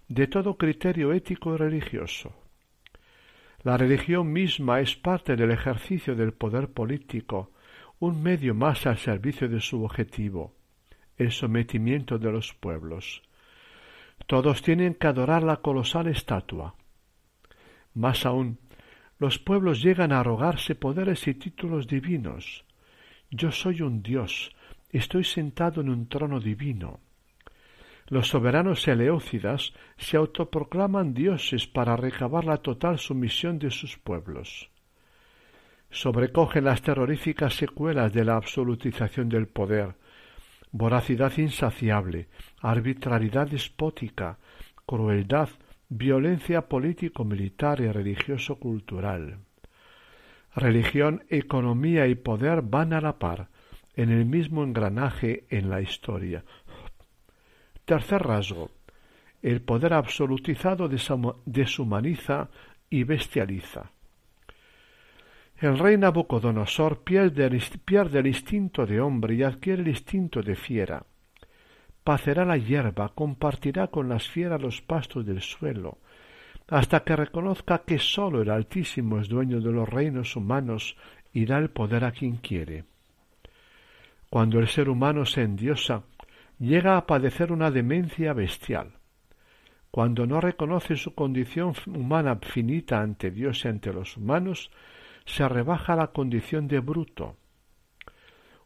de 0.08 0.28
todo 0.28 0.58
criterio 0.58 1.14
ético 1.14 1.56
y 1.56 1.58
religioso. 1.58 2.34
La 3.64 3.78
religión 3.78 4.32
misma 4.32 4.82
es 4.82 4.96
parte 4.96 5.36
del 5.36 5.52
ejercicio 5.52 6.16
del 6.16 6.34
poder 6.34 6.70
político, 6.70 7.52
un 8.00 8.22
medio 8.22 8.54
más 8.54 8.86
al 8.86 8.98
servicio 8.98 9.48
de 9.48 9.62
su 9.62 9.84
objetivo, 9.84 10.54
el 11.18 11.32
sometimiento 11.32 12.20
de 12.20 12.32
los 12.32 12.54
pueblos. 12.54 13.24
Todos 14.28 14.62
tienen 14.62 14.96
que 14.96 15.08
adorar 15.08 15.44
la 15.44 15.58
colosal 15.58 16.08
estatua, 16.08 16.76
más 17.96 18.26
aún, 18.26 18.60
los 19.18 19.40
pueblos 19.40 19.82
llegan 19.82 20.12
a 20.12 20.20
arrogarse 20.20 20.76
poderes 20.76 21.28
y 21.28 21.34
títulos 21.34 21.88
divinos. 21.88 22.66
Yo 23.32 23.52
soy 23.52 23.82
un 23.82 24.04
dios, 24.04 24.54
estoy 24.98 25.24
sentado 25.24 25.82
en 25.82 25.90
un 25.90 26.08
trono 26.08 26.40
divino. 26.40 27.00
Los 28.08 28.28
soberanos 28.30 28.88
eleócidas 28.88 29.74
se 29.98 30.16
autoproclaman 30.18 31.14
dioses 31.14 31.68
para 31.68 31.98
recabar 31.98 32.46
la 32.46 32.58
total 32.58 33.00
sumisión 33.00 33.58
de 33.58 33.72
sus 33.72 33.98
pueblos. 33.98 34.70
Sobrecogen 35.90 36.66
las 36.66 36.82
terroríficas 36.82 37.56
secuelas 37.56 38.14
de 38.14 38.25
la 38.25 38.36
absolutización 38.36 39.30
del 39.30 39.48
poder, 39.48 39.96
voracidad 40.72 41.36
insaciable, 41.38 42.28
arbitrariedad 42.62 43.48
despótica, 43.48 44.38
crueldad 44.86 45.50
violencia 45.90 46.68
político-militar 46.68 47.80
y 47.82 47.92
religioso-cultural. 47.92 49.40
Religión, 50.56 51.24
economía 51.30 52.08
y 52.08 52.16
poder 52.16 52.62
van 52.62 52.94
a 52.94 53.02
la 53.02 53.18
par, 53.20 53.50
en 53.96 54.10
el 54.12 54.25
mismo 54.25 54.64
engranaje 54.64 55.46
en 55.50 55.70
la 55.70 55.82
historia. 55.82 56.44
Tercer 57.86 58.22
rasgo. 58.24 58.72
El 59.42 59.62
poder 59.62 59.94
absolutizado 59.94 60.90
deshumaniza 61.46 62.50
y 62.90 63.03
bestializa. 63.03 63.92
El 65.58 65.77
rey 65.77 65.98
Nabucodonosor 65.98 67.03
pierde 67.03 67.46
el 67.46 68.27
instinto 68.27 68.86
de 68.86 69.00
hombre 69.00 69.36
y 69.36 69.44
adquiere 69.44 69.84
el 69.84 69.88
instinto 69.90 70.42
de 70.42 70.55
fiera 70.55 71.05
pacerá 72.05 72.46
la 72.46 72.55
hierba, 72.55 73.10
compartirá 73.10 73.88
con 73.88 74.08
las 74.08 74.29
fieras 74.29 74.62
los 74.62 74.79
pastos 74.79 75.25
del 75.25 75.42
suelo, 75.42 75.98
hasta 76.68 77.03
que 77.03 77.16
reconozca 77.16 77.79
que 77.79 77.98
sólo 77.98 78.44
el 78.44 78.51
Altísimo 78.51 79.20
es 79.20 79.27
dueño 79.27 79.60
de 79.60 79.72
los 79.72 79.90
reinos 79.90 80.36
humanos 80.36 80.96
y 81.34 81.46
da 81.48 81.58
el 81.58 81.72
poder 81.72 82.05
a 82.05 82.12
quien 82.12 82.38
quiere. 82.38 82.86
Cuando 84.36 84.60
el 84.60 84.68
ser 84.68 84.90
humano 84.90 85.26
se 85.26 85.44
endiosa, 85.44 86.04
llega 86.60 86.98
a 86.98 87.08
padecer 87.08 87.54
una 87.54 87.72
demencia 87.72 88.34
bestial. 88.34 88.92
Cuando 89.92 90.28
no 90.28 90.42
reconoce 90.42 90.98
su 90.98 91.16
condición 91.16 91.72
humana 91.88 92.38
finita 92.42 93.00
ante 93.00 93.32
Dios 93.32 93.64
y 93.64 93.70
ante 93.70 93.94
los 93.94 94.18
humanos, 94.18 94.72
se 95.24 95.48
rebaja 95.48 95.96
la 95.96 96.08
condición 96.08 96.68
de 96.68 96.82
bruto, 96.82 97.38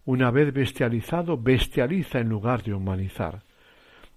una 0.05 0.31
vez 0.31 0.51
bestializado, 0.51 1.37
bestializa 1.37 2.17
en 2.17 2.29
lugar 2.29 2.63
de 2.63 2.73
humanizar. 2.73 3.43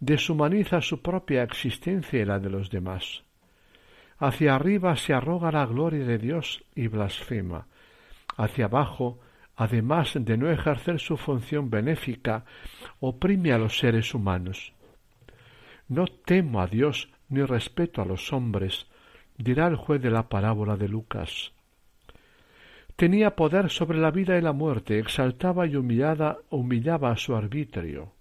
Deshumaniza 0.00 0.80
su 0.80 1.02
propia 1.02 1.42
existencia 1.42 2.18
y 2.18 2.24
la 2.24 2.38
de 2.38 2.48
los 2.48 2.70
demás. 2.70 3.24
Hacia 4.16 4.54
arriba 4.54 4.96
se 4.96 5.12
arroga 5.12 5.52
la 5.52 5.66
gloria 5.66 6.06
de 6.06 6.16
Dios 6.16 6.64
y 6.74 6.86
blasfema. 6.86 7.66
Hacia 8.38 8.64
abajo, 8.64 9.20
además 9.62 10.12
de 10.14 10.36
no 10.36 10.50
ejercer 10.50 10.98
su 10.98 11.16
función 11.16 11.70
benéfica, 11.70 12.44
oprime 13.00 13.52
a 13.52 13.58
los 13.58 13.78
seres 13.78 14.12
humanos. 14.14 14.72
No 15.88 16.06
temo 16.06 16.60
a 16.60 16.66
Dios 16.66 17.10
ni 17.28 17.42
respeto 17.42 18.02
a 18.02 18.04
los 18.04 18.32
hombres, 18.32 18.88
dirá 19.38 19.68
el 19.68 19.76
juez 19.76 20.02
de 20.02 20.10
la 20.10 20.28
parábola 20.28 20.76
de 20.76 20.88
Lucas. 20.88 21.52
Tenía 22.96 23.36
poder 23.36 23.70
sobre 23.70 23.98
la 23.98 24.10
vida 24.10 24.36
y 24.36 24.42
la 24.42 24.52
muerte, 24.52 24.98
exaltaba 24.98 25.64
y 25.66 25.76
humillaba 25.76 27.10
a 27.10 27.16
su 27.16 27.36
arbitrio. 27.36 28.12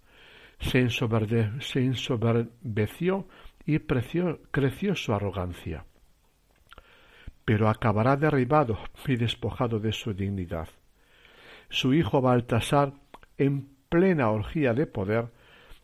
Se, 0.60 0.80
ensoberbeció 0.80 3.27
y 3.65 3.80
creció 3.80 4.95
su 4.95 5.13
arrogancia. 5.13 5.86
Pero 7.43 7.67
acabará 7.67 8.15
derribado 8.15 8.77
y 9.08 9.15
despojado 9.15 9.80
de 9.80 9.91
su 9.91 10.13
dignidad. 10.13 10.69
Su 11.71 11.93
hijo 11.93 12.21
Baltasar, 12.21 12.91
en 13.38 13.69
plena 13.88 14.29
orgía 14.29 14.73
de 14.73 14.86
poder, 14.88 15.29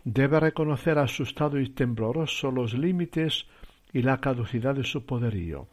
debe 0.04 0.40
reconocer 0.42 1.00
asustado 1.00 1.60
y 1.60 1.70
tembloroso 1.70 2.52
los 2.52 2.74
límites 2.74 3.48
y 3.94 4.02
la 4.02 4.20
caducidad 4.20 4.76
de 4.76 4.84
su 4.84 5.06
poderío. 5.06 5.68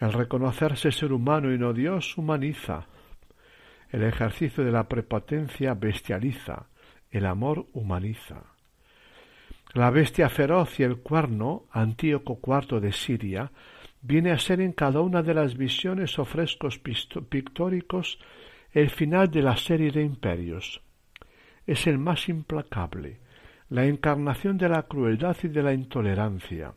El 0.00 0.12
reconocerse 0.12 0.90
ser 0.90 1.12
humano 1.12 1.54
y 1.54 1.58
no 1.58 1.72
Dios 1.72 2.18
humaniza. 2.18 2.88
El 3.90 4.02
ejercicio 4.02 4.64
de 4.64 4.72
la 4.72 4.88
prepotencia 4.88 5.74
bestializa. 5.74 6.66
El 7.08 7.24
amor 7.24 7.66
humaniza. 7.72 8.42
La 9.74 9.90
bestia 9.90 10.28
feroz 10.28 10.80
y 10.80 10.82
el 10.82 10.98
cuerno, 10.98 11.66
Antíoco 11.70 12.40
IV 12.44 12.80
de 12.80 12.92
Siria, 12.92 13.52
viene 14.02 14.32
a 14.32 14.38
ser 14.38 14.60
en 14.60 14.72
cada 14.72 15.00
una 15.00 15.22
de 15.22 15.34
las 15.34 15.56
visiones 15.56 16.18
o 16.18 16.24
frescos 16.24 16.78
pictóricos 16.78 18.18
el 18.76 18.90
final 18.90 19.30
de 19.30 19.40
la 19.40 19.56
serie 19.56 19.90
de 19.90 20.02
imperios. 20.02 20.82
Es 21.66 21.86
el 21.86 21.96
más 21.96 22.28
implacable, 22.28 23.20
la 23.70 23.86
encarnación 23.86 24.58
de 24.58 24.68
la 24.68 24.82
crueldad 24.82 25.34
y 25.42 25.48
de 25.48 25.62
la 25.62 25.72
intolerancia 25.72 26.74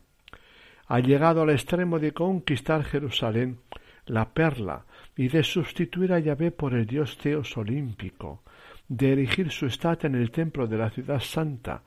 ha 0.86 0.98
llegado 0.98 1.42
al 1.42 1.50
extremo 1.50 1.98
de 1.98 2.12
conquistar 2.12 2.84
Jerusalén, 2.84 3.58
la 4.06 4.30
perla, 4.32 4.86
y 5.14 5.28
de 5.28 5.44
sustituir 5.44 6.14
a 6.14 6.20
Yahvé 6.20 6.52
por 6.52 6.72
el 6.72 6.86
dios 6.86 7.18
Teos 7.18 7.54
olímpico, 7.58 8.44
de 8.88 9.12
erigir 9.12 9.50
su 9.50 9.66
estatua 9.66 10.08
en 10.08 10.14
el 10.14 10.30
templo 10.30 10.66
de 10.66 10.78
la 10.78 10.88
ciudad 10.88 11.20
santa, 11.20 11.82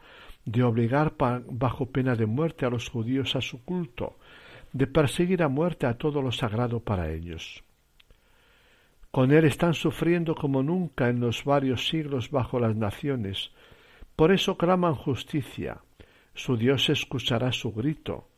de 0.45 0.61
obligar 0.61 1.15
bajo 1.17 1.87
pena 1.87 2.15
de 2.15 2.27
muerte 2.27 2.67
a 2.67 2.69
los 2.69 2.87
judíos 2.87 3.35
a 3.35 3.41
su 3.41 3.65
culto, 3.65 4.19
de 4.73 4.85
perseguir 4.85 5.41
a 5.41 5.47
muerte 5.47 5.87
a 5.87 5.97
todo 5.97 6.21
lo 6.21 6.31
sagrado 6.31 6.81
para 6.81 7.09
ellos. 7.09 7.63
Con 9.13 9.31
él 9.31 9.45
están 9.45 9.75
sufriendo 9.75 10.33
como 10.33 10.63
nunca 10.63 11.07
en 11.07 11.19
los 11.19 11.43
varios 11.43 11.87
siglos 11.87 12.31
bajo 12.31 12.59
las 12.59 12.75
naciones, 12.75 13.51
por 14.15 14.31
eso 14.31 14.57
claman 14.57 14.95
justicia, 14.95 15.83
su 16.33 16.57
Dios 16.57 16.89
escuchará 16.89 17.51
su 17.51 17.71
grito, 17.73 18.29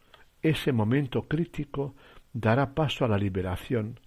ese 0.41 0.73
momento 0.73 1.29
crítico 1.29 1.95
dará 2.33 2.75
paso 2.75 3.05
a 3.05 3.07
la 3.07 3.17
liberación, 3.17 4.01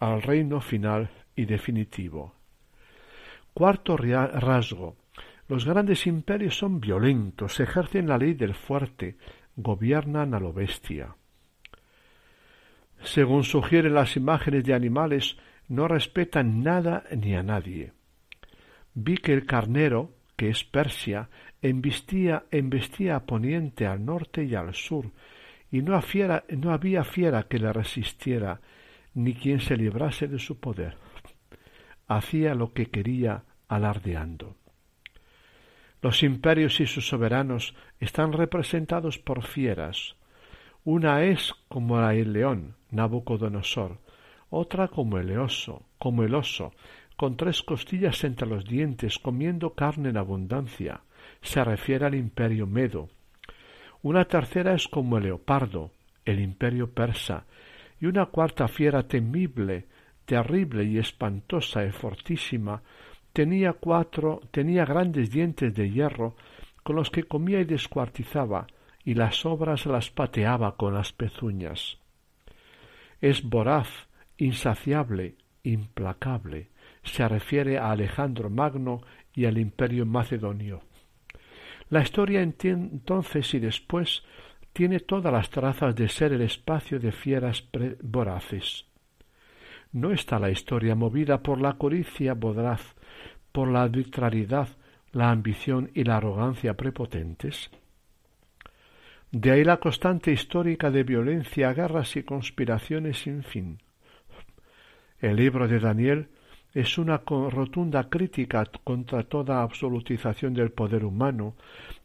al 0.00 0.20
reino 0.20 0.60
final 0.60 1.10
y 1.36 1.44
definitivo. 1.44 2.34
Cuarto 3.54 3.96
rasgo. 3.96 4.96
Los 5.46 5.64
grandes 5.64 6.08
imperios 6.08 6.58
son 6.58 6.80
violentos, 6.80 7.60
ejercen 7.60 8.08
la 8.08 8.18
ley 8.18 8.34
del 8.34 8.54
fuerte, 8.54 9.16
gobiernan 9.54 10.34
a 10.34 10.40
lo 10.40 10.52
bestia. 10.52 11.14
Según 13.04 13.44
sugieren 13.44 13.94
las 13.94 14.16
imágenes 14.16 14.64
de 14.64 14.74
animales, 14.74 15.36
no 15.70 15.86
respetan 15.86 16.64
nada 16.64 17.04
ni 17.16 17.34
a 17.36 17.44
nadie. 17.44 17.92
Vi 18.92 19.16
que 19.16 19.32
el 19.32 19.46
carnero, 19.46 20.10
que 20.36 20.50
es 20.50 20.64
Persia, 20.64 21.30
embestía, 21.62 22.44
embestía 22.50 23.14
a 23.16 23.24
poniente, 23.24 23.86
al 23.86 24.04
norte 24.04 24.44
y 24.44 24.56
al 24.56 24.74
sur, 24.74 25.12
y 25.70 25.82
no, 25.82 25.94
había 26.72 27.04
fiera 27.04 27.44
que 27.44 27.60
le 27.60 27.72
resistiera, 27.72 28.60
ni 29.14 29.34
quien 29.34 29.60
se 29.60 29.76
librase 29.76 30.26
de 30.26 30.40
su 30.40 30.58
poder. 30.58 30.96
Hacía 32.08 32.56
lo 32.56 32.72
que 32.72 32.86
quería 32.86 33.44
alardeando. 33.68 34.56
Los 36.02 36.24
imperios 36.24 36.80
y 36.80 36.86
sus 36.86 37.06
soberanos 37.06 37.76
están 38.00 38.32
representados 38.32 39.18
por 39.18 39.44
fieras. 39.44 40.16
Una 40.82 41.22
es 41.22 41.54
como 41.68 42.00
el 42.10 42.32
león, 42.32 42.74
Nabucodonosor, 42.90 43.98
otra 44.50 44.88
como 44.88 45.18
el 45.18 45.38
oso, 45.38 45.82
como 45.98 46.24
el 46.24 46.34
oso, 46.34 46.72
con 47.16 47.36
tres 47.36 47.62
costillas 47.62 48.24
entre 48.24 48.48
los 48.48 48.64
dientes, 48.64 49.18
comiendo 49.18 49.74
carne 49.74 50.10
en 50.10 50.16
abundancia. 50.16 51.02
Se 51.40 51.62
refiere 51.62 52.06
al 52.06 52.14
imperio 52.14 52.66
medo. 52.66 53.08
Una 54.02 54.24
tercera 54.24 54.74
es 54.74 54.88
como 54.88 55.18
el 55.18 55.24
leopardo, 55.24 55.92
el 56.24 56.40
imperio 56.40 56.90
persa, 56.90 57.44
y 58.00 58.06
una 58.06 58.26
cuarta 58.26 58.66
fiera 58.68 59.06
temible, 59.06 59.86
terrible 60.24 60.84
y 60.84 60.98
espantosa 60.98 61.84
y 61.84 61.90
fortísima, 61.90 62.82
tenía 63.32 63.74
cuatro, 63.74 64.40
tenía 64.50 64.84
grandes 64.84 65.30
dientes 65.30 65.74
de 65.74 65.90
hierro, 65.90 66.34
con 66.82 66.96
los 66.96 67.10
que 67.10 67.24
comía 67.24 67.60
y 67.60 67.64
descuartizaba, 67.64 68.66
y 69.04 69.14
las 69.14 69.36
sobras 69.36 69.86
las 69.86 70.10
pateaba 70.10 70.76
con 70.76 70.94
las 70.94 71.12
pezuñas. 71.12 71.98
Es 73.20 73.42
voraz, 73.42 73.88
insaciable, 74.40 75.36
implacable, 75.62 76.68
se 77.02 77.26
refiere 77.28 77.78
a 77.78 77.90
Alejandro 77.90 78.50
Magno 78.50 79.02
y 79.34 79.44
al 79.44 79.58
imperio 79.58 80.06
macedonio. 80.06 80.82
La 81.90 82.02
historia 82.02 82.40
entonces 82.40 83.52
y 83.54 83.58
después 83.58 84.22
tiene 84.72 85.00
todas 85.00 85.32
las 85.32 85.50
trazas 85.50 85.94
de 85.94 86.08
ser 86.08 86.32
el 86.32 86.42
espacio 86.42 86.98
de 86.98 87.12
fieras 87.12 87.64
voraces. 88.02 88.86
¿No 89.92 90.12
está 90.12 90.38
la 90.38 90.50
historia 90.50 90.94
movida 90.94 91.42
por 91.42 91.60
la 91.60 91.74
codicia 91.74 92.34
voraz, 92.34 92.94
por 93.50 93.68
la 93.68 93.82
arbitrariedad, 93.82 94.68
la 95.12 95.30
ambición 95.30 95.90
y 95.94 96.04
la 96.04 96.18
arrogancia 96.18 96.76
prepotentes? 96.76 97.70
De 99.32 99.50
ahí 99.50 99.64
la 99.64 99.78
constante 99.78 100.32
histórica 100.32 100.90
de 100.90 101.02
violencia, 101.02 101.72
guerras 101.72 102.16
y 102.16 102.22
conspiraciones 102.22 103.18
sin 103.18 103.42
fin. 103.42 103.78
El 105.20 105.36
libro 105.36 105.68
de 105.68 105.78
Daniel 105.78 106.28
es 106.72 106.96
una 106.98 107.18
rotunda 107.26 108.08
crítica 108.08 108.64
contra 108.84 109.24
toda 109.24 109.62
absolutización 109.62 110.54
del 110.54 110.70
poder 110.70 111.04
humano, 111.04 111.56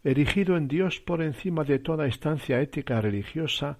erigido 0.02 0.56
en 0.56 0.68
Dios 0.68 1.00
por 1.00 1.22
encima 1.22 1.64
de 1.64 1.78
toda 1.78 2.06
instancia 2.06 2.60
ética 2.60 3.00
religiosa 3.00 3.78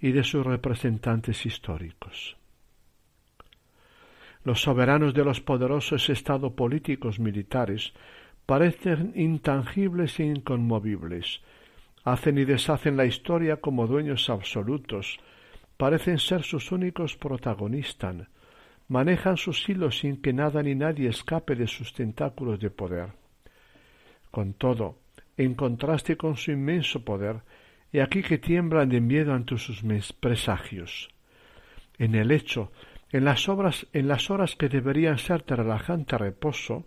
y 0.00 0.12
de 0.12 0.24
sus 0.24 0.44
representantes 0.44 1.46
históricos. 1.46 2.36
Los 4.44 4.62
soberanos 4.62 5.14
de 5.14 5.24
los 5.24 5.40
poderosos 5.40 6.10
estados 6.10 6.52
políticos 6.52 7.18
militares 7.18 7.92
parecen 8.44 9.12
intangibles 9.14 10.18
e 10.20 10.24
inconmovibles, 10.24 11.40
hacen 12.04 12.38
y 12.38 12.44
deshacen 12.44 12.96
la 12.96 13.06
historia 13.06 13.56
como 13.56 13.86
dueños 13.86 14.28
absolutos, 14.28 15.18
parecen 15.76 16.18
ser 16.18 16.42
sus 16.42 16.72
únicos 16.72 17.16
protagonistas, 17.16 18.28
manejan 18.88 19.36
sus 19.36 19.68
hilos 19.68 19.98
sin 19.98 20.20
que 20.20 20.32
nada 20.32 20.62
ni 20.62 20.74
nadie 20.74 21.08
escape 21.08 21.54
de 21.54 21.66
sus 21.66 21.92
tentáculos 21.92 22.60
de 22.60 22.70
poder. 22.70 23.12
Con 24.30 24.54
todo, 24.54 24.98
en 25.36 25.54
contraste 25.54 26.16
con 26.16 26.36
su 26.36 26.52
inmenso 26.52 27.04
poder, 27.04 27.42
he 27.92 28.02
aquí 28.02 28.22
que 28.22 28.38
tiemblan 28.38 28.88
de 28.88 29.00
miedo 29.00 29.32
ante 29.32 29.56
sus 29.58 29.82
presagios. 30.20 31.08
En 31.98 32.14
el 32.14 32.30
hecho, 32.30 32.72
en 33.10 33.24
las, 33.24 33.48
obras, 33.48 33.86
en 33.92 34.08
las 34.08 34.30
horas 34.30 34.56
que 34.56 34.68
deberían 34.68 35.18
ser 35.18 35.44
de 35.44 35.56
relajante 35.56 36.18
reposo, 36.18 36.86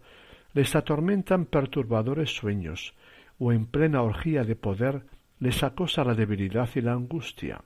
les 0.54 0.76
atormentan 0.76 1.46
perturbadores 1.46 2.36
sueños, 2.36 2.94
o 3.40 3.54
en 3.54 3.66
plena 3.66 4.02
orgía 4.02 4.44
de 4.44 4.56
poder 4.56 5.04
les 5.40 5.64
acosa 5.64 6.04
la 6.04 6.16
debilidad 6.16 6.70
y 6.76 6.82
la 6.82 6.94
angustia. 6.94 7.62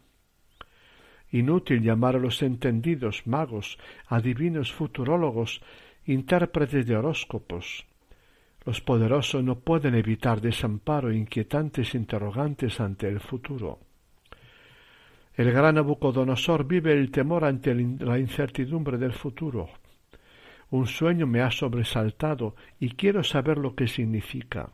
Inútil 1.32 1.82
llamar 1.82 2.16
a 2.16 2.20
los 2.20 2.42
entendidos 2.42 3.26
magos, 3.26 3.78
adivinos 4.08 4.72
futurólogos, 4.72 5.62
intérpretes 6.06 6.86
de 6.86 6.98
horóscopos. 6.98 7.86
Los 8.66 8.82
poderosos 8.82 9.44
no 9.44 9.60
pueden 9.60 9.96
evitar 9.96 10.42
desamparo 10.42 11.12
inquietantes 11.12 11.96
interrogantes 11.96 12.80
ante 12.80 13.08
el 13.08 13.20
futuro. 13.20 13.80
El 15.36 15.52
gran 15.52 15.76
Nabucodonosor 15.76 16.68
vive 16.68 16.92
el 16.92 17.10
temor 17.10 17.46
ante 17.46 17.74
la 17.74 18.20
incertidumbre 18.20 18.98
del 18.98 19.14
futuro. 19.14 19.70
Un 20.70 20.86
sueño 20.86 21.26
me 21.26 21.42
ha 21.42 21.50
sobresaltado 21.50 22.56
y 22.80 22.92
quiero 22.92 23.24
saber 23.24 23.58
lo 23.58 23.74
que 23.74 23.88
significa. 23.88 24.70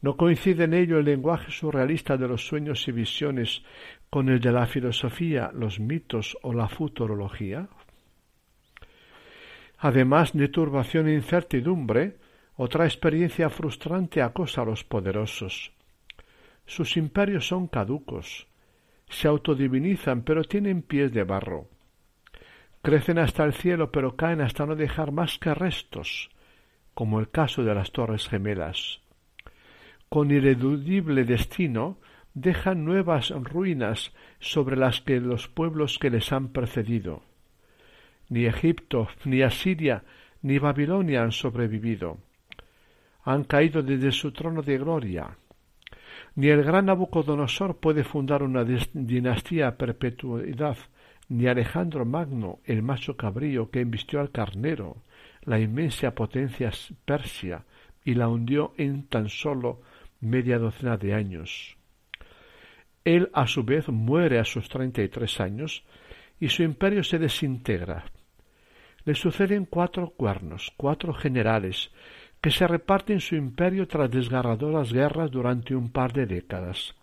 ¿No 0.00 0.16
coincide 0.16 0.64
en 0.64 0.74
ello 0.74 0.98
el 0.98 1.06
lenguaje 1.06 1.50
surrealista 1.50 2.16
de 2.16 2.28
los 2.28 2.46
sueños 2.46 2.86
y 2.86 2.92
visiones 2.92 3.62
con 4.10 4.28
el 4.28 4.38
de 4.38 4.52
la 4.52 4.66
filosofía, 4.66 5.50
los 5.52 5.80
mitos 5.80 6.38
o 6.42 6.52
la 6.52 6.68
futurología? 6.68 7.68
Además 9.78 10.32
de 10.34 10.48
turbación 10.48 11.08
e 11.08 11.14
incertidumbre, 11.14 12.16
otra 12.56 12.84
experiencia 12.84 13.50
frustrante 13.50 14.22
acosa 14.22 14.62
a 14.62 14.64
los 14.64 14.84
poderosos. 14.84 15.72
Sus 16.64 16.96
imperios 16.96 17.48
son 17.48 17.66
caducos, 17.66 18.46
se 19.08 19.26
autodivinizan 19.26 20.22
pero 20.22 20.44
tienen 20.44 20.82
pies 20.82 21.12
de 21.12 21.24
barro. 21.24 21.68
Crecen 22.82 23.18
hasta 23.18 23.44
el 23.44 23.52
cielo 23.52 23.90
pero 23.90 24.14
caen 24.14 24.42
hasta 24.42 24.64
no 24.64 24.76
dejar 24.76 25.10
más 25.10 25.38
que 25.38 25.54
restos, 25.54 26.30
como 26.94 27.18
el 27.18 27.30
caso 27.30 27.64
de 27.64 27.74
las 27.74 27.90
Torres 27.90 28.28
Gemelas 28.28 29.00
con 30.08 30.30
iredudible 30.30 31.24
destino, 31.24 31.98
dejan 32.34 32.84
nuevas 32.84 33.30
ruinas 33.30 34.12
sobre 34.38 34.76
las 34.76 35.00
que 35.00 35.20
los 35.20 35.48
pueblos 35.48 35.98
que 35.98 36.10
les 36.10 36.32
han 36.32 36.48
precedido. 36.48 37.22
Ni 38.28 38.46
Egipto, 38.46 39.08
ni 39.24 39.42
Asiria, 39.42 40.04
ni 40.42 40.58
Babilonia 40.58 41.22
han 41.22 41.32
sobrevivido. 41.32 42.18
Han 43.24 43.44
caído 43.44 43.82
desde 43.82 44.12
su 44.12 44.32
trono 44.32 44.62
de 44.62 44.78
gloria. 44.78 45.36
Ni 46.34 46.48
el 46.48 46.62
gran 46.62 46.86
Nabucodonosor 46.86 47.78
puede 47.78 48.04
fundar 48.04 48.42
una 48.42 48.64
dinastía 48.64 49.68
a 49.68 49.76
perpetuidad, 49.76 50.76
ni 51.28 51.46
Alejandro 51.46 52.04
Magno, 52.04 52.60
el 52.64 52.82
macho 52.82 53.16
cabrío 53.16 53.70
que 53.70 53.80
embistió 53.80 54.20
al 54.20 54.30
carnero, 54.30 55.02
la 55.42 55.58
inmensa 55.58 56.14
potencia 56.14 56.70
persia, 57.04 57.64
y 58.04 58.14
la 58.14 58.28
hundió 58.28 58.72
en 58.78 59.06
tan 59.08 59.28
solo 59.28 59.82
media 60.20 60.58
docena 60.58 60.96
de 60.96 61.14
años. 61.14 61.76
Él 63.04 63.30
a 63.32 63.46
su 63.46 63.64
vez 63.64 63.88
muere 63.88 64.38
a 64.38 64.44
sus 64.44 64.68
treinta 64.68 65.02
y 65.02 65.08
tres 65.08 65.40
años 65.40 65.84
y 66.40 66.48
su 66.48 66.62
imperio 66.62 67.02
se 67.04 67.18
desintegra. 67.18 68.04
Le 69.04 69.14
suceden 69.14 69.64
cuatro 69.64 70.10
cuernos, 70.10 70.72
cuatro 70.76 71.14
generales, 71.14 71.90
que 72.40 72.50
se 72.50 72.66
reparten 72.66 73.20
su 73.20 73.34
imperio 73.34 73.88
tras 73.88 74.10
desgarradoras 74.10 74.92
guerras 74.92 75.30
durante 75.30 75.74
un 75.74 75.90
par 75.90 76.12
de 76.12 76.26
décadas. 76.26 76.94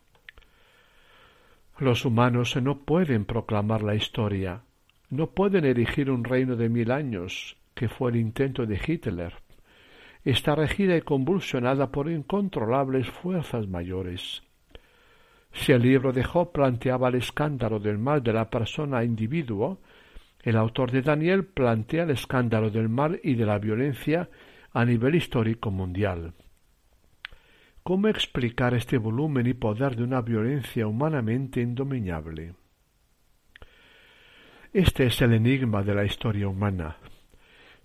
Los 1.80 2.06
humanos 2.06 2.56
no 2.62 2.80
pueden 2.80 3.26
proclamar 3.26 3.84
la 3.84 3.96
historia, 3.96 4.62
no 5.10 5.32
pueden 5.32 5.66
erigir 5.66 6.10
un 6.10 6.24
reino 6.24 6.56
de 6.56 6.70
mil 6.70 6.92
años, 6.92 7.58
que 7.74 7.90
fue 7.90 8.12
el 8.12 8.18
intento 8.18 8.66
de 8.66 8.80
Hitler 8.86 9.45
está 10.32 10.56
regida 10.56 10.98
y 10.98 11.02
convulsionada 11.02 11.92
por 11.92 12.10
incontrolables 12.10 13.08
fuerzas 13.08 13.68
mayores. 13.68 14.44
Si 15.54 15.72
el 15.72 15.84
libro 15.84 16.12
de 16.12 16.24
Job 16.24 16.52
planteaba 16.52 17.10
el 17.10 17.16
escándalo 17.16 17.80
del 17.80 17.98
mal 17.98 18.22
de 18.24 18.34
la 18.34 18.50
persona 18.50 19.04
individuo, 19.04 19.80
el 20.42 20.58
autor 20.58 20.92
de 20.92 21.02
Daniel 21.02 21.46
plantea 21.46 22.04
el 22.04 22.10
escándalo 22.10 22.70
del 22.70 22.90
mal 22.90 23.20
y 23.24 23.36
de 23.36 23.46
la 23.46 23.58
violencia 23.58 24.30
a 24.74 24.84
nivel 24.84 25.16
histórico 25.16 25.72
mundial. 25.72 26.34
¿Cómo 27.84 28.08
explicar 28.08 28.74
este 28.74 28.98
volumen 28.98 29.46
y 29.46 29.54
poder 29.54 29.96
de 29.96 30.04
una 30.04 30.22
violencia 30.22 30.88
humanamente 30.88 31.62
indominable? 31.62 32.56
Este 34.74 35.06
es 35.06 35.22
el 35.22 35.34
enigma 35.34 35.84
de 35.84 35.96
la 35.96 36.04
historia 36.04 36.48
humana. 36.48 36.98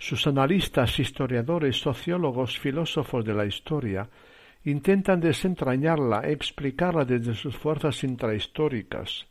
Sus 0.01 0.27
analistas, 0.27 0.99
historiadores, 0.99 1.79
sociólogos, 1.79 2.59
filósofos 2.59 3.23
de 3.23 3.35
la 3.35 3.45
historia 3.45 4.09
intentan 4.65 5.21
desentrañarla, 5.21 6.23
explicarla 6.27 7.05
desde 7.05 7.35
sus 7.35 7.55
fuerzas 7.55 8.03
intrahistóricas. 8.03 9.27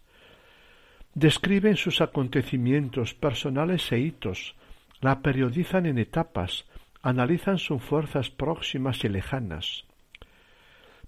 Describen 1.16 1.76
sus 1.76 2.02
acontecimientos 2.02 3.16
personales 3.16 3.92
e 3.92 3.98
hitos, 3.98 4.56
la 5.02 5.24
periodizan 5.24 5.88
en 5.88 5.98
etapas, 5.98 6.66
analizan 7.02 7.58
sus 7.58 7.82
fuerzas 7.82 8.30
próximas 8.30 9.04
y 9.04 9.10
lejanas, 9.10 9.86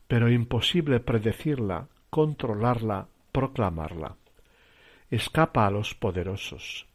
pero 0.08 0.32
imposible 0.32 1.00
predecirla, 1.02 1.88
controlarla, 2.10 3.08
proclamarla. 3.32 4.16
Escapa 5.12 5.68
a 5.68 5.72
los 5.72 5.94
poderosos. 5.94 6.88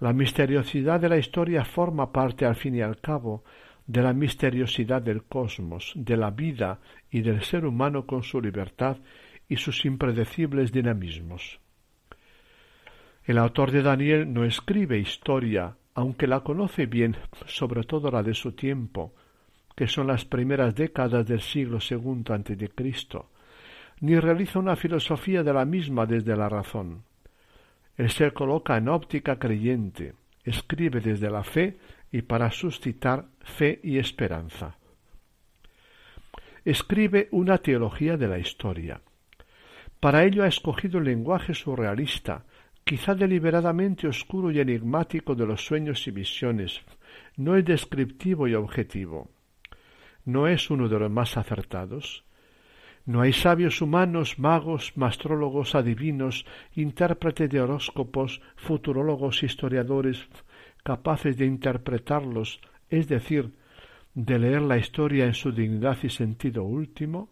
La 0.00 0.14
misteriosidad 0.14 0.98
de 0.98 1.10
la 1.10 1.18
historia 1.18 1.62
forma 1.64 2.10
parte, 2.10 2.46
al 2.46 2.56
fin 2.56 2.74
y 2.74 2.80
al 2.80 3.00
cabo, 3.00 3.44
de 3.86 4.02
la 4.02 4.14
misteriosidad 4.14 5.02
del 5.02 5.24
cosmos, 5.24 5.92
de 5.94 6.16
la 6.16 6.30
vida 6.30 6.80
y 7.10 7.20
del 7.20 7.42
ser 7.42 7.66
humano 7.66 8.06
con 8.06 8.22
su 8.22 8.40
libertad 8.40 8.96
y 9.46 9.56
sus 9.56 9.84
impredecibles 9.84 10.72
dinamismos. 10.72 11.60
El 13.24 13.36
autor 13.36 13.72
de 13.72 13.82
Daniel 13.82 14.32
no 14.32 14.44
escribe 14.44 14.98
historia, 14.98 15.76
aunque 15.94 16.26
la 16.26 16.40
conoce 16.40 16.86
bien, 16.86 17.16
sobre 17.46 17.82
todo 17.82 18.10
la 18.10 18.22
de 18.22 18.32
su 18.32 18.52
tiempo, 18.52 19.12
que 19.76 19.86
son 19.86 20.06
las 20.06 20.24
primeras 20.24 20.74
décadas 20.74 21.26
del 21.26 21.42
siglo 21.42 21.78
II 21.78 22.24
a.C., 22.30 22.70
ni 24.00 24.18
realiza 24.18 24.58
una 24.58 24.76
filosofía 24.76 25.42
de 25.42 25.52
la 25.52 25.66
misma 25.66 26.06
desde 26.06 26.34
la 26.36 26.48
razón. 26.48 27.02
Él 28.00 28.08
se 28.08 28.30
coloca 28.30 28.78
en 28.78 28.88
óptica 28.88 29.38
creyente, 29.38 30.14
escribe 30.42 31.02
desde 31.02 31.28
la 31.28 31.44
fe 31.44 31.76
y 32.10 32.22
para 32.22 32.50
suscitar 32.50 33.26
fe 33.40 33.78
y 33.82 33.98
esperanza. 33.98 34.78
Escribe 36.64 37.28
una 37.30 37.58
teología 37.58 38.16
de 38.16 38.26
la 38.26 38.38
historia. 38.38 39.02
Para 40.00 40.24
ello 40.24 40.44
ha 40.44 40.48
escogido 40.48 40.96
el 40.96 41.04
lenguaje 41.04 41.52
surrealista, 41.52 42.46
quizá 42.84 43.14
deliberadamente 43.14 44.08
oscuro 44.08 44.50
y 44.50 44.60
enigmático 44.60 45.34
de 45.34 45.44
los 45.44 45.62
sueños 45.62 46.06
y 46.06 46.10
visiones, 46.10 46.80
no 47.36 47.54
es 47.54 47.66
descriptivo 47.66 48.48
y 48.48 48.54
objetivo. 48.54 49.28
No 50.24 50.48
es 50.48 50.70
uno 50.70 50.88
de 50.88 50.98
los 51.00 51.10
más 51.10 51.36
acertados. 51.36 52.24
No 53.06 53.22
hay 53.22 53.32
sabios 53.32 53.80
humanos, 53.80 54.38
magos, 54.38 54.92
mastrólogos, 54.96 55.74
adivinos, 55.74 56.44
intérpretes 56.74 57.50
de 57.50 57.60
horóscopos, 57.60 58.40
futurólogos, 58.56 59.42
historiadores, 59.42 60.28
capaces 60.82 61.36
de 61.36 61.46
interpretarlos, 61.46 62.60
es 62.88 63.08
decir, 63.08 63.54
de 64.14 64.38
leer 64.38 64.62
la 64.62 64.76
historia 64.76 65.26
en 65.26 65.34
su 65.34 65.52
dignidad 65.52 65.98
y 66.02 66.10
sentido 66.10 66.64
último? 66.64 67.30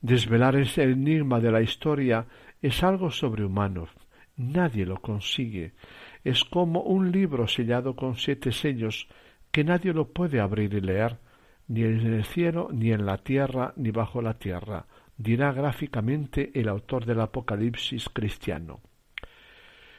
Desvelar 0.00 0.56
ese 0.56 0.84
enigma 0.84 1.40
de 1.40 1.50
la 1.50 1.62
historia 1.62 2.26
es 2.62 2.82
algo 2.82 3.10
sobrehumano. 3.10 3.88
Nadie 4.36 4.86
lo 4.86 5.00
consigue. 5.00 5.72
Es 6.22 6.44
como 6.44 6.82
un 6.82 7.10
libro 7.10 7.48
sellado 7.48 7.96
con 7.96 8.16
siete 8.16 8.52
sellos 8.52 9.08
que 9.50 9.64
nadie 9.64 9.92
lo 9.92 10.08
puede 10.08 10.40
abrir 10.40 10.74
y 10.74 10.80
leer, 10.80 11.18
ni 11.68 11.82
en 11.82 12.12
el 12.12 12.24
cielo, 12.24 12.68
ni 12.72 12.92
en 12.92 13.06
la 13.06 13.18
tierra, 13.18 13.72
ni 13.76 13.90
bajo 13.90 14.22
la 14.22 14.34
tierra, 14.34 14.86
dirá 15.16 15.52
gráficamente 15.52 16.50
el 16.54 16.68
autor 16.68 17.04
del 17.04 17.20
Apocalipsis 17.20 18.08
cristiano. 18.08 18.80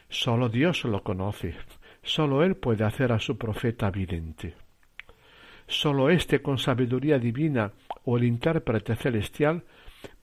Sólo 0.09 0.47
Dios 0.49 0.85
lo 0.85 1.03
conoce, 1.03 1.55
sólo 2.01 2.43
Él 2.43 2.55
puede 2.55 2.85
hacer 2.85 3.11
a 3.11 3.19
su 3.19 3.37
profeta 3.37 3.91
vidente. 3.91 4.55
Sólo 5.67 6.09
éste 6.09 6.41
con 6.41 6.57
sabiduría 6.57 7.19
divina 7.19 7.73
o 8.05 8.17
el 8.17 8.23
intérprete 8.23 8.95
celestial 8.95 9.63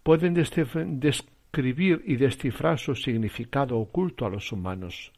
pueden 0.02 0.38
escribir 0.38 2.02
y 2.06 2.16
descifrar 2.16 2.78
su 2.78 2.94
significado 2.94 3.78
oculto 3.78 4.24
a 4.24 4.30
los 4.30 4.50
humanos. 4.52 5.12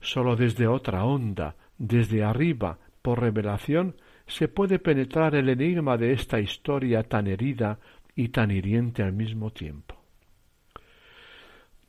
Sólo 0.00 0.36
desde 0.36 0.68
otra 0.68 1.04
onda, 1.04 1.56
desde 1.78 2.22
arriba, 2.22 2.78
por 3.02 3.20
revelación, 3.20 3.96
se 4.26 4.48
puede 4.48 4.78
penetrar 4.78 5.34
el 5.34 5.48
enigma 5.48 5.96
de 5.96 6.12
esta 6.12 6.40
historia 6.40 7.02
tan 7.02 7.26
herida 7.26 7.78
y 8.14 8.28
tan 8.28 8.50
hiriente 8.50 9.02
al 9.02 9.12
mismo 9.12 9.50
tiempo. 9.50 9.96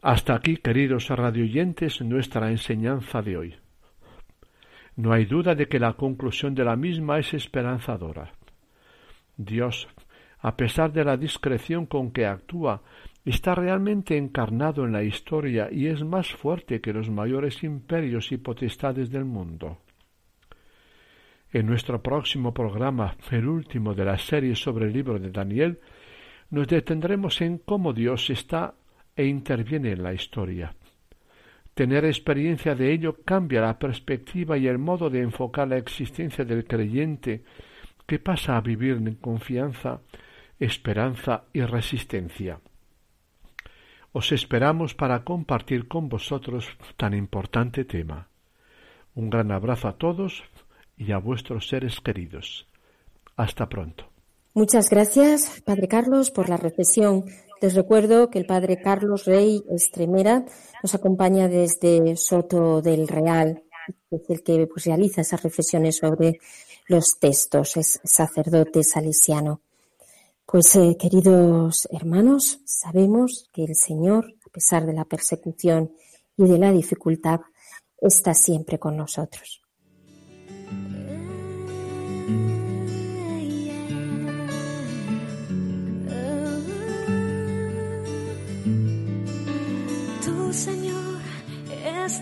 Hasta 0.01 0.35
aquí, 0.35 0.57
queridos 0.57 1.09
radioyentes, 1.09 2.01
nuestra 2.01 2.51
enseñanza 2.51 3.21
de 3.21 3.37
hoy. 3.37 3.55
No 4.95 5.11
hay 5.11 5.25
duda 5.25 5.55
de 5.55 5.67
que 5.67 5.79
la 5.79 5.93
conclusión 5.93 6.53
de 6.55 6.63
la 6.63 6.75
misma 6.75 7.19
es 7.19 7.33
esperanzadora. 7.33 8.33
Dios, 9.35 9.87
a 10.39 10.55
pesar 10.55 10.93
de 10.93 11.03
la 11.03 11.17
discreción 11.17 11.85
con 11.85 12.11
que 12.11 12.25
actúa 12.25 12.83
está 13.25 13.55
realmente 13.55 14.15
encarnado 14.15 14.85
en 14.85 14.91
la 14.91 15.03
historia 15.03 15.69
y 15.71 15.87
es 15.87 16.03
más 16.03 16.27
fuerte 16.31 16.79
que 16.79 16.93
los 16.93 17.09
mayores 17.09 17.63
imperios 17.63 18.31
y 18.31 18.37
potestades 18.37 19.09
del 19.09 19.25
mundo. 19.25 19.79
En 21.55 21.67
nuestro 21.67 22.03
próximo 22.03 22.53
programa, 22.53 23.15
el 23.31 23.47
último 23.47 23.93
de 23.93 24.03
la 24.03 24.17
serie 24.17 24.57
sobre 24.57 24.87
el 24.87 24.91
libro 24.91 25.17
de 25.17 25.31
Daniel, 25.31 25.79
nos 26.49 26.67
detendremos 26.67 27.39
en 27.39 27.59
cómo 27.59 27.93
Dios 27.93 28.29
está 28.29 28.73
e 29.15 29.25
interviene 29.25 29.93
en 29.93 30.03
la 30.03 30.13
historia. 30.13 30.75
Tener 31.73 32.03
experiencia 32.03 32.75
de 32.75 32.91
ello 32.91 33.19
cambia 33.23 33.61
la 33.61 33.79
perspectiva 33.79 34.57
y 34.57 34.67
el 34.67 34.79
modo 34.79 35.09
de 35.09 35.21
enfocar 35.21 35.69
la 35.69 35.77
existencia 35.77 36.43
del 36.43 36.65
creyente 36.65 37.45
que 38.05 38.19
pasa 38.19 38.57
a 38.57 38.61
vivir 38.61 38.97
en 38.97 39.15
confianza, 39.15 40.01
esperanza 40.59 41.45
y 41.53 41.61
resistencia. 41.61 42.59
Os 44.11 44.33
esperamos 44.33 44.93
para 44.93 45.23
compartir 45.23 45.87
con 45.87 46.09
vosotros 46.09 46.67
tan 46.97 47.13
importante 47.13 47.85
tema. 47.85 48.27
Un 49.13 49.29
gran 49.29 49.53
abrazo 49.53 49.87
a 49.87 49.93
todos 49.93 50.43
y 50.97 51.11
a 51.11 51.17
vuestros 51.17 51.67
seres 51.67 51.99
queridos. 52.01 52.67
Hasta 53.35 53.67
pronto. 53.67 54.05
Muchas 54.53 54.89
gracias, 54.89 55.61
Padre 55.65 55.87
Carlos, 55.87 56.31
por 56.31 56.47
la 56.47 56.55
reflexión. 56.55 57.25
Les 57.61 57.75
recuerdo 57.75 58.29
que 58.29 58.39
el 58.39 58.45
Padre 58.45 58.79
Carlos 58.81 59.25
Rey 59.25 59.63
Estremera 59.69 60.45
nos 60.81 60.95
acompaña 60.95 61.49
desde 61.49 62.15
Soto 62.15 62.81
del 62.81 63.07
Real, 63.07 63.63
es 64.11 64.21
el 64.29 64.43
que 64.43 64.67
pues, 64.67 64.85
realiza 64.85 65.21
esas 65.21 65.43
reflexiones 65.43 65.97
sobre 65.97 66.39
los 66.87 67.19
textos, 67.19 67.75
es 67.77 67.99
sacerdote 68.03 68.83
salesiano. 68.83 69.61
Pues 70.45 70.75
eh, 70.75 70.95
queridos 70.97 71.87
hermanos, 71.91 72.61
sabemos 72.65 73.49
que 73.51 73.65
el 73.65 73.75
Señor, 73.75 74.35
a 74.45 74.49
pesar 74.49 74.85
de 74.85 74.93
la 74.93 75.03
persecución 75.03 75.91
y 76.37 76.45
de 76.45 76.59
la 76.59 76.71
dificultad, 76.71 77.41
está 77.99 78.33
siempre 78.33 78.79
con 78.79 78.95
nosotros. 78.95 79.64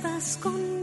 Estás 0.03 0.37
con 0.37 0.73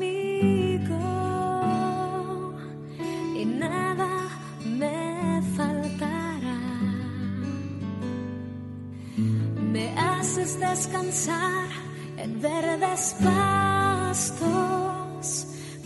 descansar 10.80 11.68
en 12.16 12.40
verdes 12.40 13.14
pastos. 13.22 14.26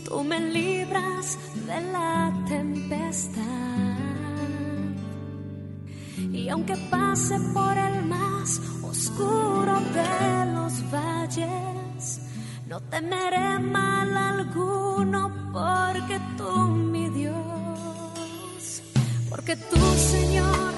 Tú 0.04 0.22
me 0.22 0.38
libras 0.38 1.38
de 1.66 1.80
la 1.92 2.32
tempestad. 2.48 3.42
Y 6.32 6.48
aunque 6.48 6.76
pase 6.90 7.36
por 7.52 7.76
el 7.76 8.04
más 8.04 8.60
oscuro 8.82 9.80
de 9.98 10.52
los 10.54 10.72
valles, 10.92 11.83
no 12.66 12.80
temeré 12.80 13.58
mal 13.58 14.16
alguno 14.16 15.30
porque 15.52 16.20
tú, 16.36 16.50
mi 16.68 17.08
Dios, 17.10 18.82
porque 19.28 19.56
tú, 19.56 19.76
Señor, 19.96 20.72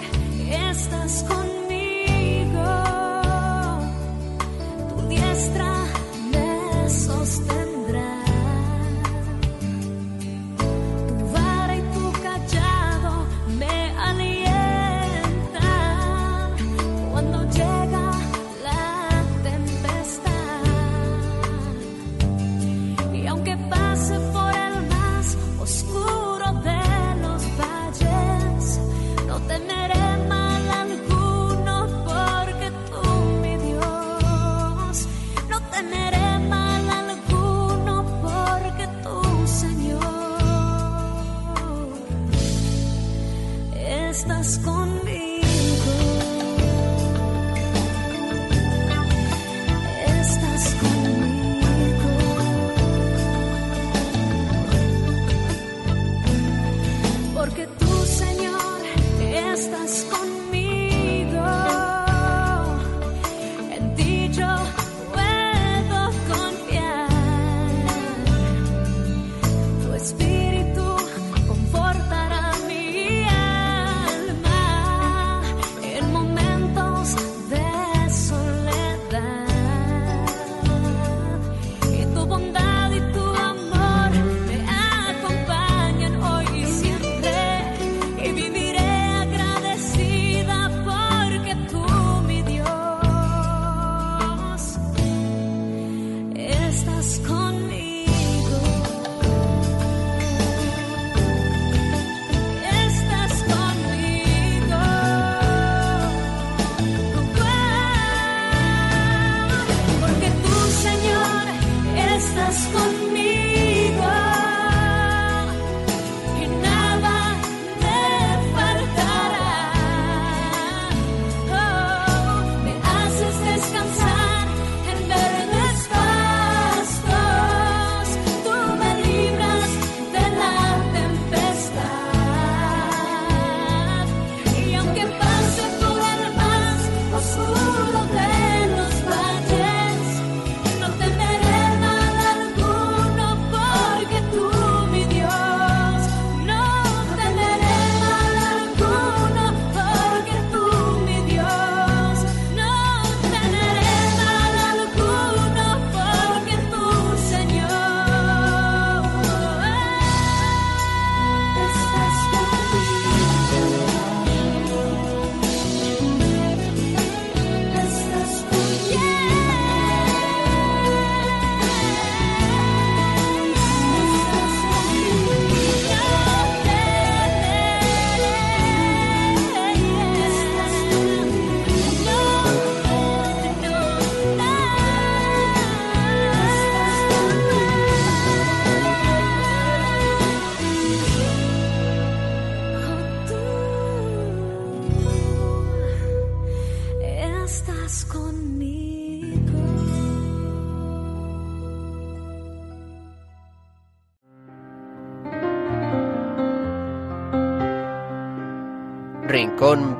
estás 0.51 1.25
conmigo. 1.25 1.57
aunque 5.09 5.86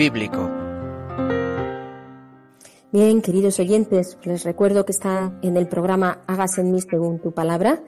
Bíblico. 0.07 0.49
Bien, 2.93 3.21
queridos 3.21 3.59
oyentes, 3.59 4.17
les 4.25 4.45
recuerdo 4.45 4.85
que 4.85 4.93
está 4.93 5.33
en 5.43 5.57
el 5.57 5.67
programa 5.67 6.23
Hágase 6.29 6.61
en 6.61 6.71
mí 6.71 6.81
según 6.81 7.21
tu 7.21 7.35
palabra, 7.35 7.81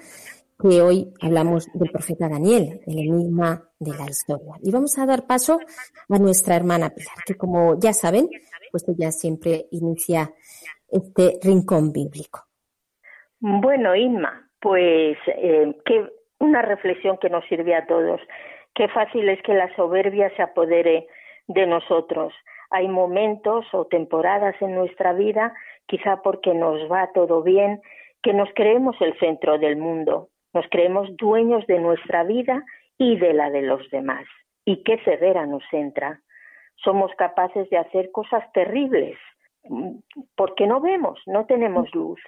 que 0.59 0.83
hoy 0.83 1.13
hablamos 1.23 1.69
del 1.75 1.93
profeta 1.93 2.29
Daniel, 2.29 2.81
el 2.89 2.99
enigma 2.99 3.63
de 3.79 3.93
la 3.97 4.07
historia. 4.11 4.55
Y 4.65 4.73
vamos 4.73 4.99
a 4.99 5.07
dar 5.07 5.29
paso 5.29 5.61
a 6.09 6.19
nuestra 6.19 6.57
hermana 6.57 6.91
Pilar, 6.91 7.19
que 7.25 7.37
como 7.37 7.79
ya 7.79 7.93
saben, 7.93 8.29
pues 8.73 8.85
ella 8.89 9.13
siempre 9.13 9.67
inicia 9.71 10.29
este 10.91 11.39
rincón 11.41 11.93
bíblico. 11.93 12.41
Bueno, 13.39 13.95
Inma, 13.95 14.51
pues 14.61 15.17
eh, 15.29 15.73
que 15.87 16.05
una 16.41 16.63
reflexión 16.63 17.17
que 17.19 17.31
nos 17.31 17.45
sirve 17.47 17.77
a 17.77 17.87
todos. 17.87 18.21
Qué 18.75 18.89
fácil 18.89 19.29
es 19.29 19.41
que 19.43 19.55
la 19.55 19.73
soberbia 19.77 20.35
se 20.37 20.43
apodere 20.43 21.07
de 21.49 21.67
nosotros. 21.67 22.33
Hay 22.71 22.89
momentos 22.89 23.67
o 23.73 23.87
temporadas 23.87 24.55
en 24.61 24.75
nuestra 24.75 25.13
vida, 25.13 25.55
quizá 25.87 26.23
porque 26.23 26.55
nos 26.55 26.81
va 26.91 27.11
todo 27.13 27.43
bien, 27.43 27.81
que 28.23 28.33
nos 28.33 28.49
creemos 28.55 28.97
el 29.01 29.19
centro 29.19 29.59
del 29.59 29.77
mundo, 29.77 30.29
nos 30.53 30.67
creemos 30.71 31.09
dueños 31.17 31.67
de 31.67 31.79
nuestra 31.79 32.25
vida 32.25 32.65
y 32.99 33.17
de 33.17 33.33
la 33.33 33.51
de 33.51 33.63
los 33.63 33.89
demás. 33.91 34.27
Y 34.65 34.83
qué 34.83 34.99
severa 35.05 35.47
nos 35.47 35.63
entra. 35.73 36.21
Somos 36.77 37.11
capaces 37.17 37.69
de 37.71 37.79
hacer 37.79 38.11
cosas 38.13 38.45
terribles 38.53 39.19
porque 40.37 40.67
no 40.67 40.81
vemos, 40.81 41.21
no 41.27 41.47
tenemos 41.47 41.93
luz. 41.95 42.21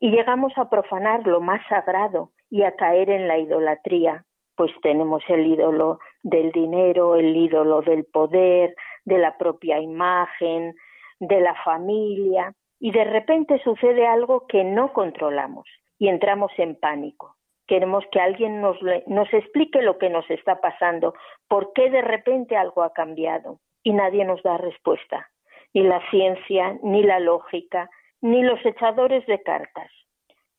Y 0.00 0.10
llegamos 0.10 0.52
a 0.56 0.68
profanar 0.68 1.26
lo 1.26 1.40
más 1.40 1.60
sagrado 1.68 2.30
y 2.50 2.62
a 2.64 2.74
caer 2.76 3.10
en 3.10 3.28
la 3.28 3.38
idolatría 3.38 4.24
pues 4.62 4.80
tenemos 4.80 5.24
el 5.26 5.44
ídolo 5.44 5.98
del 6.22 6.52
dinero, 6.52 7.16
el 7.16 7.34
ídolo 7.34 7.82
del 7.82 8.04
poder, 8.04 8.76
de 9.04 9.18
la 9.18 9.36
propia 9.36 9.80
imagen, 9.80 10.76
de 11.18 11.40
la 11.40 11.56
familia, 11.64 12.54
y 12.78 12.92
de 12.92 13.02
repente 13.02 13.60
sucede 13.64 14.06
algo 14.06 14.46
que 14.46 14.62
no 14.62 14.92
controlamos 14.92 15.66
y 15.98 16.06
entramos 16.06 16.52
en 16.58 16.78
pánico. 16.78 17.34
Queremos 17.66 18.04
que 18.12 18.20
alguien 18.20 18.60
nos, 18.60 18.76
nos 19.08 19.34
explique 19.34 19.82
lo 19.82 19.98
que 19.98 20.10
nos 20.10 20.30
está 20.30 20.60
pasando, 20.60 21.12
por 21.48 21.72
qué 21.72 21.90
de 21.90 22.02
repente 22.02 22.56
algo 22.56 22.84
ha 22.84 22.92
cambiado 22.92 23.58
y 23.82 23.92
nadie 23.92 24.24
nos 24.24 24.44
da 24.44 24.58
respuesta, 24.58 25.28
ni 25.74 25.82
la 25.82 26.08
ciencia, 26.10 26.78
ni 26.84 27.02
la 27.02 27.18
lógica, 27.18 27.90
ni 28.20 28.44
los 28.44 28.64
echadores 28.64 29.26
de 29.26 29.42
cartas. 29.42 29.90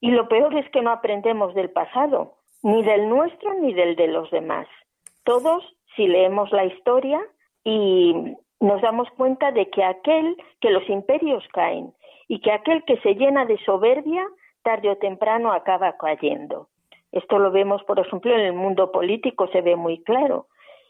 Y 0.01 0.12
lo 0.12 0.28
peor 0.28 0.54
es 0.58 0.70
que 0.72 0.82
no 0.82 0.91
aprendemos 0.91 1.56
del 1.56 1.70
pasado, 1.70 2.43
ni 2.64 2.82
del 2.84 3.09
nuestro 3.09 3.53
ni 3.55 3.74
del 3.74 3.95
de 3.95 4.07
los 4.07 4.32
demás. 4.32 4.68
Todos, 5.24 5.64
si 5.95 6.07
leemos 6.07 6.51
la 6.51 6.66
historia 6.66 7.22
y 7.64 8.36
nos 8.59 8.82
damos 8.82 9.09
cuenta 9.11 9.51
de 9.51 9.70
que 9.70 9.84
aquel 9.84 10.38
que 10.61 10.72
los 10.72 10.88
imperios 10.89 11.43
caen 11.53 11.93
y 12.28 12.39
que 12.39 12.51
aquel 12.51 12.84
que 12.86 12.97
se 13.01 13.16
llena 13.16 13.45
de 13.45 13.57
soberbia, 13.66 14.26
tarde 14.64 14.89
o 14.89 14.97
temprano 14.97 15.51
acaba 15.51 15.97
cayendo. 15.97 16.70
Esto 17.11 17.38
lo 17.38 17.51
vemos, 17.51 17.84
por 17.84 17.99
ejemplo, 17.99 18.34
en 18.34 18.39
el 18.39 18.53
mundo 18.53 18.91
político, 18.91 19.47
se 19.49 19.61
ve 19.61 19.76
muy 19.76 20.01
claro. 20.03 20.47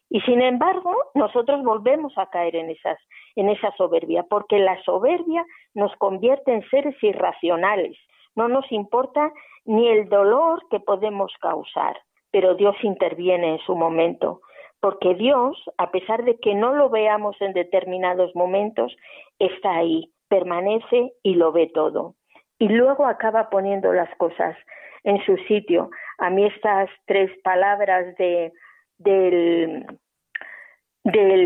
Y 0.09 0.21
sin 0.21 0.41
embargo, 0.41 0.95
nosotros 1.15 1.63
volvemos 1.63 2.15
a 2.17 2.29
caer 2.29 2.55
en, 2.55 2.69
esas, 2.69 2.99
en 3.35 3.49
esa 3.49 3.75
soberbia, 3.75 4.23
porque 4.29 4.59
la 4.59 4.81
soberbia 4.83 5.45
nos 5.73 5.93
convierte 5.95 6.53
en 6.53 6.61
seres 6.69 6.95
irracionales. 7.01 7.97
No 8.35 8.47
nos 8.47 8.71
importa 8.71 9.33
ni 9.65 9.87
el 9.87 10.09
dolor 10.09 10.63
que 10.69 10.79
podemos 10.79 11.33
causar, 11.41 11.97
pero 12.31 12.55
Dios 12.55 12.75
interviene 12.83 13.51
en 13.51 13.59
su 13.59 13.75
momento, 13.75 14.41
porque 14.79 15.15
Dios, 15.15 15.57
a 15.77 15.91
pesar 15.91 16.25
de 16.25 16.37
que 16.39 16.55
no 16.55 16.73
lo 16.73 16.89
veamos 16.89 17.39
en 17.41 17.53
determinados 17.53 18.35
momentos, 18.35 18.95
está 19.39 19.77
ahí, 19.77 20.11
permanece 20.27 21.13
y 21.23 21.35
lo 21.35 21.51
ve 21.51 21.71
todo. 21.73 22.15
Y 22.59 22.67
luego 22.67 23.05
acaba 23.05 23.49
poniendo 23.49 23.93
las 23.93 24.13
cosas 24.17 24.57
en 25.03 25.23
su 25.25 25.37
sitio. 25.47 25.89
A 26.17 26.29
mí 26.29 26.45
estas 26.45 26.89
tres 27.05 27.31
palabras 27.43 28.15
de, 28.17 28.51
del, 28.97 29.85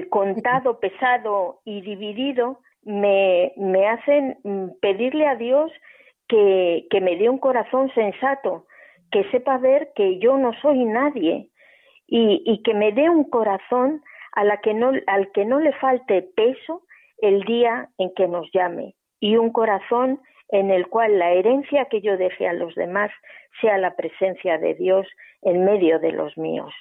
contado, 0.09 0.79
pesado 0.79 1.59
y 1.65 1.81
dividido, 1.81 2.59
me, 2.83 3.53
me 3.57 3.87
hacen 3.87 4.37
pedirle 4.81 5.27
a 5.27 5.35
Dios 5.35 5.71
que, 6.27 6.87
me 7.01 7.15
dé 7.17 7.29
un 7.29 7.37
corazón 7.37 7.91
sensato, 7.93 8.65
que 9.11 9.23
sepa 9.31 9.57
ver 9.57 9.91
que 9.95 10.19
yo 10.19 10.37
no 10.37 10.53
soy 10.61 10.85
nadie 10.85 11.49
y, 12.07 12.61
que 12.63 12.73
me 12.73 12.91
dé 12.91 13.09
un 13.09 13.29
corazón 13.29 14.01
que 14.63 14.73
no, 14.73 14.91
al 15.07 15.31
que 15.31 15.45
no 15.45 15.59
le 15.59 15.73
falte 15.73 16.21
peso 16.21 16.83
el 17.19 17.43
día 17.43 17.89
en 17.97 18.13
que 18.13 18.27
nos 18.27 18.49
llame 18.53 18.95
y 19.19 19.37
un 19.37 19.51
corazón 19.51 20.21
en 20.49 20.71
el 20.71 20.87
cual 20.87 21.19
la 21.19 21.31
herencia 21.31 21.85
que 21.85 22.01
yo 22.01 22.17
deje 22.17 22.47
a 22.47 22.53
los 22.53 22.75
demás 22.75 23.11
sea 23.61 23.77
la 23.77 23.95
presencia 23.95 24.57
de 24.57 24.75
Dios 24.75 25.07
en 25.41 25.65
medio 25.65 25.99
de 25.99 26.11
los 26.11 26.37
míos. 26.37 26.73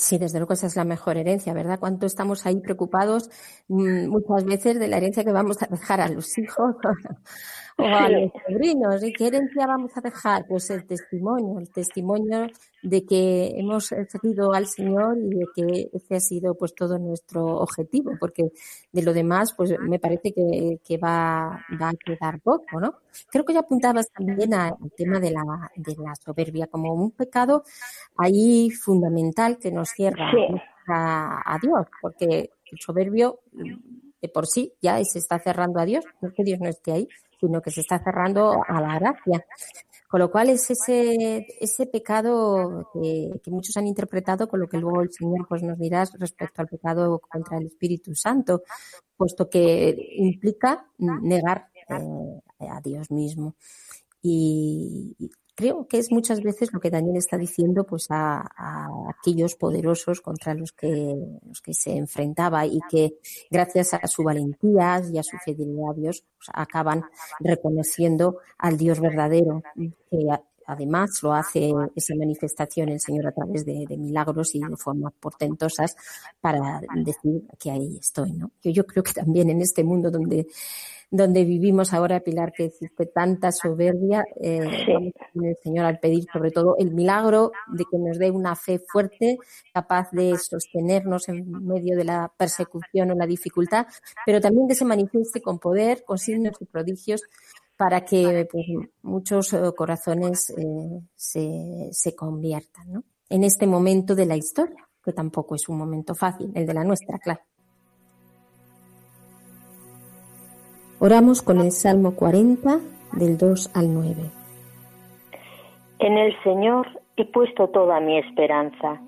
Sí, 0.00 0.16
desde 0.16 0.38
luego 0.38 0.54
esa 0.54 0.66
es 0.66 0.76
la 0.76 0.84
mejor 0.86 1.18
herencia, 1.18 1.52
¿verdad? 1.52 1.78
¿Cuánto 1.78 2.06
estamos 2.06 2.46
ahí 2.46 2.58
preocupados 2.58 3.28
mm, 3.68 4.08
muchas 4.08 4.46
veces 4.46 4.78
de 4.78 4.88
la 4.88 4.96
herencia 4.96 5.24
que 5.24 5.32
vamos 5.32 5.62
a 5.62 5.66
dejar 5.66 6.00
a 6.00 6.08
los 6.08 6.38
hijos 6.38 6.74
o 7.78 7.84
a 7.84 8.08
los 8.08 8.32
sobrinos? 8.48 9.04
¿Y 9.04 9.12
qué 9.12 9.26
herencia 9.26 9.66
vamos 9.66 9.90
a 9.94 10.00
dejar? 10.00 10.46
Pues 10.48 10.70
el 10.70 10.86
testimonio, 10.86 11.58
el 11.58 11.70
testimonio 11.70 12.46
de 12.82 13.04
que 13.04 13.52
hemos 13.58 13.88
seguido 14.08 14.54
al 14.54 14.66
Señor 14.66 15.18
y 15.18 15.28
de 15.28 15.46
que 15.54 15.90
ese 15.92 16.16
ha 16.16 16.20
sido 16.20 16.54
pues 16.54 16.74
todo 16.74 16.98
nuestro 16.98 17.58
objetivo, 17.58 18.12
porque 18.18 18.52
de 18.90 19.02
lo 19.02 19.12
demás 19.12 19.52
pues 19.54 19.74
me 19.80 19.98
parece 19.98 20.32
que, 20.32 20.80
que 20.82 20.96
va, 20.96 21.62
va, 21.80 21.90
a 21.90 21.94
quedar 21.94 22.40
poco, 22.40 22.80
¿no? 22.80 22.94
Creo 23.30 23.44
que 23.44 23.52
ya 23.52 23.60
apuntabas 23.60 24.10
también 24.10 24.54
al 24.54 24.76
tema 24.96 25.20
de 25.20 25.30
la, 25.30 25.70
de 25.76 25.94
la 25.96 26.14
soberbia 26.14 26.68
como 26.68 26.94
un 26.94 27.10
pecado 27.10 27.64
ahí 28.16 28.70
fundamental 28.70 29.58
que 29.58 29.70
nos 29.70 29.89
cierra 29.94 30.30
a, 30.88 31.54
a 31.54 31.58
Dios, 31.58 31.86
porque 32.00 32.50
el 32.70 32.78
soberbio 32.80 33.40
de 34.20 34.28
por 34.28 34.46
sí 34.46 34.74
ya 34.80 35.02
se 35.04 35.18
está 35.18 35.38
cerrando 35.38 35.80
a 35.80 35.84
Dios, 35.84 36.04
no 36.20 36.28
es 36.28 36.34
que 36.34 36.44
Dios 36.44 36.60
no 36.60 36.68
esté 36.68 36.92
ahí, 36.92 37.08
sino 37.40 37.62
que 37.62 37.70
se 37.70 37.80
está 37.80 38.02
cerrando 38.02 38.62
a 38.66 38.80
la 38.80 38.98
gracia. 38.98 39.44
Con 40.08 40.20
lo 40.20 40.30
cual 40.30 40.50
es 40.50 40.68
ese, 40.70 41.46
ese 41.60 41.86
pecado 41.86 42.90
que, 42.92 43.30
muchos 43.46 43.76
han 43.76 43.86
interpretado 43.86 44.48
con 44.48 44.60
lo 44.60 44.68
que 44.68 44.78
luego 44.78 45.02
el 45.02 45.12
Señor 45.12 45.46
pues 45.48 45.62
nos 45.62 45.78
dirá 45.78 46.04
respecto 46.18 46.60
al 46.60 46.68
pecado 46.68 47.20
contra 47.20 47.58
el 47.58 47.66
Espíritu 47.66 48.14
Santo, 48.14 48.62
puesto 49.16 49.48
que 49.48 49.96
implica 50.16 50.84
negar 50.98 51.68
eh, 51.88 52.68
a 52.68 52.80
Dios 52.80 53.10
mismo. 53.10 53.54
Y, 54.20 55.14
creo 55.60 55.86
que 55.86 55.98
es 55.98 56.10
muchas 56.10 56.42
veces 56.42 56.72
lo 56.72 56.80
que 56.80 56.90
Daniel 56.90 57.18
está 57.18 57.36
diciendo 57.36 57.84
pues 57.84 58.06
a, 58.08 58.50
aquellos 59.10 59.56
poderosos 59.56 60.22
contra 60.22 60.54
los 60.54 60.72
que, 60.72 61.14
los 61.46 61.60
que 61.60 61.74
se 61.74 61.96
enfrentaba 61.96 62.64
y 62.64 62.80
que 62.90 63.18
gracias 63.50 63.92
a 63.92 64.06
su 64.06 64.24
valentía 64.24 65.02
y 65.12 65.18
a 65.18 65.22
su 65.22 65.36
fidelidad 65.44 65.90
a 65.90 65.94
Dios 65.94 66.24
pues, 66.38 66.48
acaban 66.54 67.04
reconociendo 67.40 68.38
al 68.56 68.78
Dios 68.78 69.00
verdadero 69.00 69.62
que 69.76 70.26
además 70.66 71.22
lo 71.22 71.34
hace 71.34 71.72
esa 71.94 72.14
manifestación 72.14 72.88
el 72.88 73.00
Señor 73.00 73.26
a 73.26 73.32
través 73.32 73.66
de, 73.66 73.86
milagros 73.98 74.54
y 74.54 74.60
de 74.60 74.76
formas 74.78 75.12
portentosas 75.20 75.94
para 76.40 76.80
decir 77.04 77.42
que 77.58 77.70
ahí 77.70 77.98
estoy, 77.98 78.32
¿no? 78.32 78.52
Yo, 78.62 78.70
yo 78.70 78.86
creo 78.86 79.02
que 79.02 79.12
también 79.12 79.50
en 79.50 79.60
este 79.60 79.84
mundo 79.84 80.10
donde 80.10 80.46
donde 81.10 81.44
vivimos 81.44 81.92
ahora, 81.92 82.20
Pilar, 82.20 82.52
que 82.52 82.66
existe 82.66 83.06
tanta 83.06 83.50
soberbia, 83.50 84.24
eh, 84.40 84.60
el 85.34 85.56
Señor 85.62 85.84
al 85.86 85.98
pedir 85.98 86.24
sobre 86.32 86.52
todo 86.52 86.76
el 86.78 86.92
milagro 86.92 87.50
de 87.66 87.84
que 87.90 87.98
nos 87.98 88.18
dé 88.18 88.30
una 88.30 88.54
fe 88.54 88.78
fuerte, 88.78 89.38
capaz 89.74 90.10
de 90.12 90.38
sostenernos 90.38 91.28
en 91.28 91.50
medio 91.66 91.96
de 91.96 92.04
la 92.04 92.32
persecución 92.36 93.10
o 93.10 93.14
la 93.14 93.26
dificultad, 93.26 93.86
pero 94.24 94.40
también 94.40 94.68
que 94.68 94.74
se 94.76 94.84
manifieste 94.84 95.40
con 95.40 95.58
poder, 95.58 96.04
con 96.04 96.18
signos 96.18 96.56
y 96.60 96.66
prodigios 96.66 97.22
para 97.76 98.04
que 98.04 98.46
pues, 98.50 98.66
muchos 99.02 99.52
eh, 99.52 99.60
corazones 99.76 100.50
eh, 100.50 101.00
se, 101.16 101.88
se 101.92 102.14
conviertan 102.14 102.92
¿no? 102.92 103.04
en 103.28 103.42
este 103.42 103.66
momento 103.66 104.14
de 104.14 104.26
la 104.26 104.36
historia, 104.36 104.86
que 105.02 105.12
tampoco 105.12 105.54
es 105.54 105.68
un 105.68 105.78
momento 105.78 106.14
fácil, 106.14 106.52
el 106.54 106.66
de 106.66 106.74
la 106.74 106.84
nuestra, 106.84 107.18
claro. 107.18 107.40
Oramos 111.02 111.40
con 111.40 111.60
el 111.60 111.72
Salmo 111.72 112.14
40 112.14 112.78
del 113.14 113.38
2 113.38 113.74
al 113.74 113.94
9. 113.94 114.30
En 115.98 116.18
el 116.18 116.36
Señor 116.42 116.88
he 117.16 117.24
puesto 117.24 117.68
toda 117.68 118.00
mi 118.00 118.18
esperanza. 118.18 119.00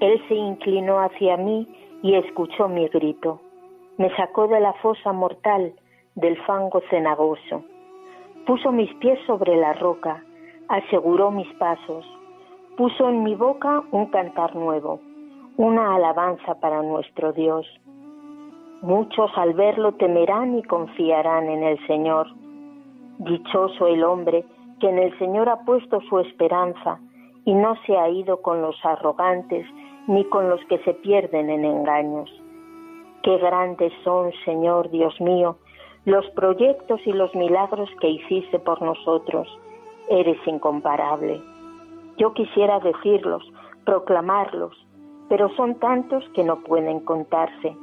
Él 0.00 0.22
se 0.26 0.34
inclinó 0.34 1.00
hacia 1.00 1.36
mí 1.36 1.68
y 2.02 2.14
escuchó 2.14 2.70
mi 2.70 2.88
grito. 2.88 3.42
Me 3.98 4.08
sacó 4.16 4.48
de 4.48 4.58
la 4.58 4.72
fosa 4.80 5.12
mortal, 5.12 5.74
del 6.14 6.38
fango 6.46 6.80
cenagoso. 6.88 7.62
Puso 8.46 8.72
mis 8.72 8.90
pies 8.94 9.18
sobre 9.26 9.54
la 9.56 9.74
roca, 9.74 10.24
aseguró 10.68 11.30
mis 11.30 11.52
pasos. 11.56 12.06
Puso 12.78 13.06
en 13.06 13.22
mi 13.22 13.34
boca 13.34 13.82
un 13.92 14.06
cantar 14.06 14.56
nuevo, 14.56 15.00
una 15.58 15.94
alabanza 15.94 16.54
para 16.54 16.82
nuestro 16.82 17.34
Dios. 17.34 17.66
Muchos 18.82 19.30
al 19.36 19.54
verlo 19.54 19.92
temerán 19.92 20.56
y 20.56 20.62
confiarán 20.62 21.48
en 21.48 21.64
el 21.64 21.84
Señor. 21.88 22.28
Dichoso 23.18 23.88
el 23.88 24.04
hombre 24.04 24.44
que 24.78 24.88
en 24.88 24.98
el 24.98 25.18
Señor 25.18 25.48
ha 25.48 25.64
puesto 25.64 26.00
su 26.02 26.20
esperanza 26.20 27.00
y 27.44 27.54
no 27.54 27.74
se 27.86 27.96
ha 27.96 28.08
ido 28.08 28.40
con 28.40 28.62
los 28.62 28.76
arrogantes 28.84 29.66
ni 30.06 30.24
con 30.26 30.48
los 30.48 30.64
que 30.66 30.78
se 30.84 30.94
pierden 30.94 31.50
en 31.50 31.64
engaños. 31.64 32.30
Qué 33.24 33.36
grandes 33.38 33.92
son, 34.04 34.30
Señor 34.44 34.90
Dios 34.90 35.20
mío, 35.20 35.56
los 36.04 36.24
proyectos 36.30 37.00
y 37.04 37.12
los 37.12 37.34
milagros 37.34 37.90
que 38.00 38.08
hiciste 38.08 38.60
por 38.60 38.80
nosotros. 38.80 39.48
Eres 40.08 40.38
incomparable. 40.46 41.42
Yo 42.16 42.32
quisiera 42.32 42.78
decirlos, 42.78 43.42
proclamarlos, 43.84 44.72
pero 45.28 45.48
son 45.56 45.74
tantos 45.80 46.22
que 46.34 46.44
no 46.44 46.60
pueden 46.60 47.00
contarse. 47.00 47.76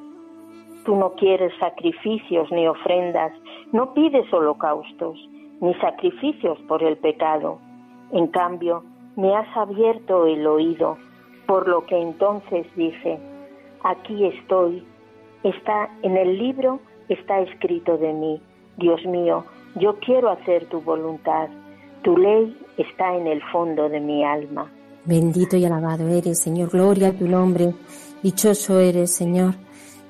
Tú 0.86 0.96
no 0.96 1.14
quieres 1.16 1.52
sacrificios 1.60 2.52
ni 2.52 2.68
ofrendas, 2.68 3.32
no 3.72 3.94
pides 3.96 4.32
holocaustos, 4.32 5.18
ni 5.60 5.74
sacrificios 5.76 6.60
por 6.68 6.84
el 6.84 6.98
pecado. 6.98 7.58
En 8.12 8.28
cambio, 8.28 8.84
me 9.16 9.36
has 9.36 9.48
abierto 9.58 10.28
el 10.28 10.46
oído, 10.46 10.98
por 11.48 11.68
lo 11.68 11.86
que 11.88 12.00
entonces 12.00 12.68
dije, 12.76 13.18
aquí 13.84 14.26
estoy, 14.28 14.86
está 15.44 15.90
en 16.04 16.18
el 16.18 16.38
libro, 16.38 16.80
está 17.10 17.40
escrito 17.40 17.98
de 17.98 18.14
mí, 18.14 18.42
Dios 18.78 19.04
mío, 19.08 19.44
yo 19.76 19.98
quiero 20.00 20.30
hacer 20.30 20.68
tu 20.68 20.82
voluntad, 20.82 21.50
tu 22.04 22.16
ley 22.16 22.56
está 22.78 23.16
en 23.16 23.26
el 23.26 23.42
fondo 23.52 23.90
de 23.90 24.00
mi 24.00 24.24
alma. 24.24 24.72
Bendito 25.04 25.58
y 25.58 25.66
alabado 25.66 26.08
eres, 26.08 26.40
Señor, 26.40 26.70
gloria 26.70 27.08
a 27.08 27.14
tu 27.14 27.28
nombre, 27.28 27.74
dichoso 28.22 28.80
eres, 28.80 29.12
Señor 29.12 29.65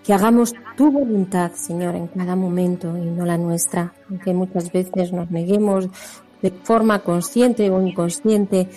que 0.06 0.14
hagamos 0.14 0.54
tu 0.78 0.92
voluntad, 0.92 1.52
Señor, 1.54 1.96
en 1.96 2.08
cada 2.08 2.36
momento 2.36 2.96
y 2.98 3.06
no 3.06 3.26
la 3.26 3.38
nuestra, 3.38 3.94
aunque 4.10 4.34
muchas 4.34 4.72
veces 4.72 5.12
nos 5.12 5.32
neguemos 5.32 5.90
de 6.42 6.52
forma 6.52 7.00
consciente 7.00 7.70
o 7.72 7.82
inconsciente, 7.82 8.70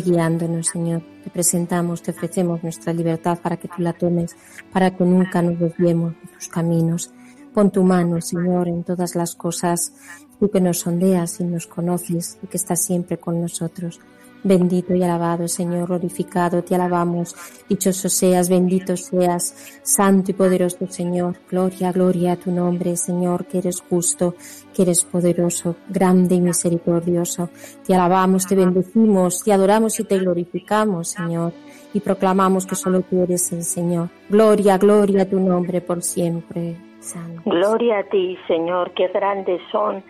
guiándonos, 0.00 0.68
Señor. 0.68 1.02
Te 1.22 1.30
presentamos, 1.30 2.02
te 2.02 2.12
ofrecemos 2.12 2.62
nuestra 2.62 2.92
libertad 2.92 3.38
para 3.40 3.56
que 3.56 3.68
tú 3.68 3.82
la 3.82 3.92
tomes, 3.92 4.34
para 4.72 4.96
que 4.96 5.04
nunca 5.04 5.42
nos 5.42 5.58
desviemos 5.58 6.14
de 6.14 6.28
tus 6.34 6.48
caminos. 6.48 7.12
Pon 7.52 7.70
tu 7.70 7.82
mano, 7.82 8.20
Señor, 8.20 8.68
en 8.68 8.82
todas 8.82 9.14
las 9.14 9.34
cosas, 9.34 9.92
tú 10.40 10.50
que 10.50 10.60
nos 10.60 10.80
sondeas 10.80 11.40
y 11.40 11.44
nos 11.44 11.66
conoces 11.66 12.38
y 12.42 12.46
que 12.46 12.56
estás 12.56 12.84
siempre 12.84 13.18
con 13.18 13.40
nosotros. 13.40 14.00
Bendito 14.44 14.94
y 14.94 15.02
alabado, 15.02 15.46
Señor, 15.46 15.86
glorificado, 15.86 16.64
te 16.64 16.74
alabamos. 16.74 17.34
Dichoso 17.68 18.08
seas, 18.08 18.48
bendito 18.48 18.96
seas, 18.96 19.78
santo 19.82 20.32
y 20.32 20.34
poderoso 20.34 20.86
Señor. 20.88 21.36
Gloria, 21.48 21.92
gloria 21.92 22.32
a 22.32 22.36
tu 22.36 22.50
nombre, 22.50 22.96
Señor, 22.96 23.46
que 23.46 23.58
eres 23.58 23.80
justo, 23.88 24.34
que 24.74 24.82
eres 24.82 25.04
poderoso, 25.04 25.76
grande 25.88 26.34
y 26.34 26.40
misericordioso. 26.40 27.50
Te 27.86 27.94
alabamos, 27.94 28.46
te 28.46 28.56
bendecimos, 28.56 29.44
te 29.44 29.52
adoramos 29.52 30.00
y 30.00 30.04
te 30.04 30.18
glorificamos, 30.18 31.10
Señor. 31.10 31.52
Y 31.94 32.00
proclamamos 32.00 32.66
que 32.66 32.74
solo 32.74 33.02
tú 33.02 33.22
eres 33.22 33.52
el 33.52 33.62
Señor. 33.62 34.08
Gloria, 34.28 34.76
gloria 34.76 35.22
a 35.22 35.26
tu 35.26 35.38
nombre 35.38 35.80
por 35.80 36.02
siempre. 36.02 36.76
Santo. 36.98 37.42
Gloria 37.44 37.98
a 37.98 38.04
ti, 38.04 38.36
Señor, 38.46 38.92
qué 38.94 39.08
grandes 39.08 39.60
son 39.70 40.02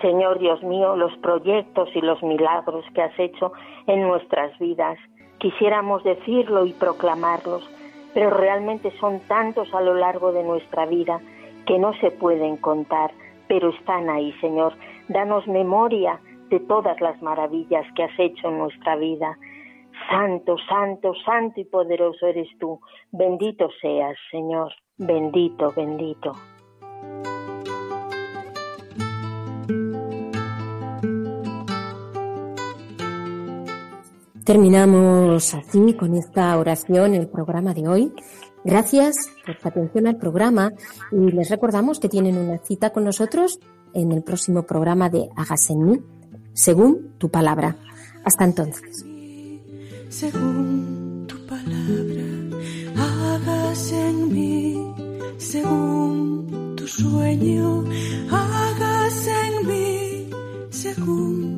Señor 0.00 0.38
Dios 0.38 0.62
mío, 0.62 0.96
los 0.96 1.16
proyectos 1.18 1.88
y 1.94 2.00
los 2.00 2.22
milagros 2.22 2.84
que 2.94 3.02
has 3.02 3.18
hecho 3.18 3.52
en 3.86 4.02
nuestras 4.02 4.56
vidas. 4.58 4.98
Quisiéramos 5.38 6.04
decirlo 6.04 6.64
y 6.66 6.72
proclamarlos, 6.72 7.68
pero 8.14 8.30
realmente 8.30 8.92
son 8.98 9.20
tantos 9.20 9.72
a 9.74 9.80
lo 9.80 9.94
largo 9.94 10.32
de 10.32 10.44
nuestra 10.44 10.86
vida 10.86 11.20
que 11.66 11.78
no 11.78 11.92
se 12.00 12.10
pueden 12.10 12.56
contar, 12.56 13.12
pero 13.46 13.70
están 13.70 14.08
ahí, 14.08 14.32
Señor. 14.40 14.74
Danos 15.08 15.46
memoria 15.46 16.20
de 16.48 16.60
todas 16.60 17.00
las 17.00 17.20
maravillas 17.22 17.84
que 17.94 18.04
has 18.04 18.18
hecho 18.18 18.48
en 18.48 18.58
nuestra 18.58 18.96
vida. 18.96 19.36
Santo, 20.08 20.56
santo, 20.68 21.12
santo 21.24 21.60
y 21.60 21.64
poderoso 21.64 22.26
eres 22.26 22.48
tú. 22.58 22.80
Bendito 23.10 23.68
seas, 23.80 24.16
Señor. 24.30 24.72
Bendito, 24.96 25.72
bendito. 25.76 26.32
Terminamos 34.48 35.52
así 35.52 35.92
con 35.92 36.14
esta 36.14 36.56
oración 36.56 37.12
el 37.12 37.28
programa 37.28 37.74
de 37.74 37.86
hoy. 37.86 38.14
Gracias 38.64 39.28
por 39.44 39.60
su 39.60 39.68
atención 39.68 40.06
al 40.06 40.16
programa 40.16 40.72
y 41.12 41.32
les 41.32 41.50
recordamos 41.50 42.00
que 42.00 42.08
tienen 42.08 42.38
una 42.38 42.56
cita 42.56 42.88
con 42.88 43.04
nosotros 43.04 43.60
en 43.92 44.10
el 44.10 44.22
próximo 44.22 44.62
programa 44.62 45.10
de 45.10 45.28
Hagas 45.36 45.68
en 45.68 45.84
mí, 45.84 46.00
según 46.54 47.12
tu 47.18 47.28
palabra. 47.30 47.76
Hasta 48.24 48.46
entonces. 48.46 49.04
Según 50.08 51.26
tu 51.28 51.36
palabra, 51.44 52.24
hagas 52.96 53.92
en 53.92 54.32
mí, 54.32 54.94
según 55.36 56.74
tu 56.74 56.86
sueño, 56.86 57.84
hagas 58.30 59.26
en 59.26 59.68
mí, 59.68 60.30
según. 60.70 61.57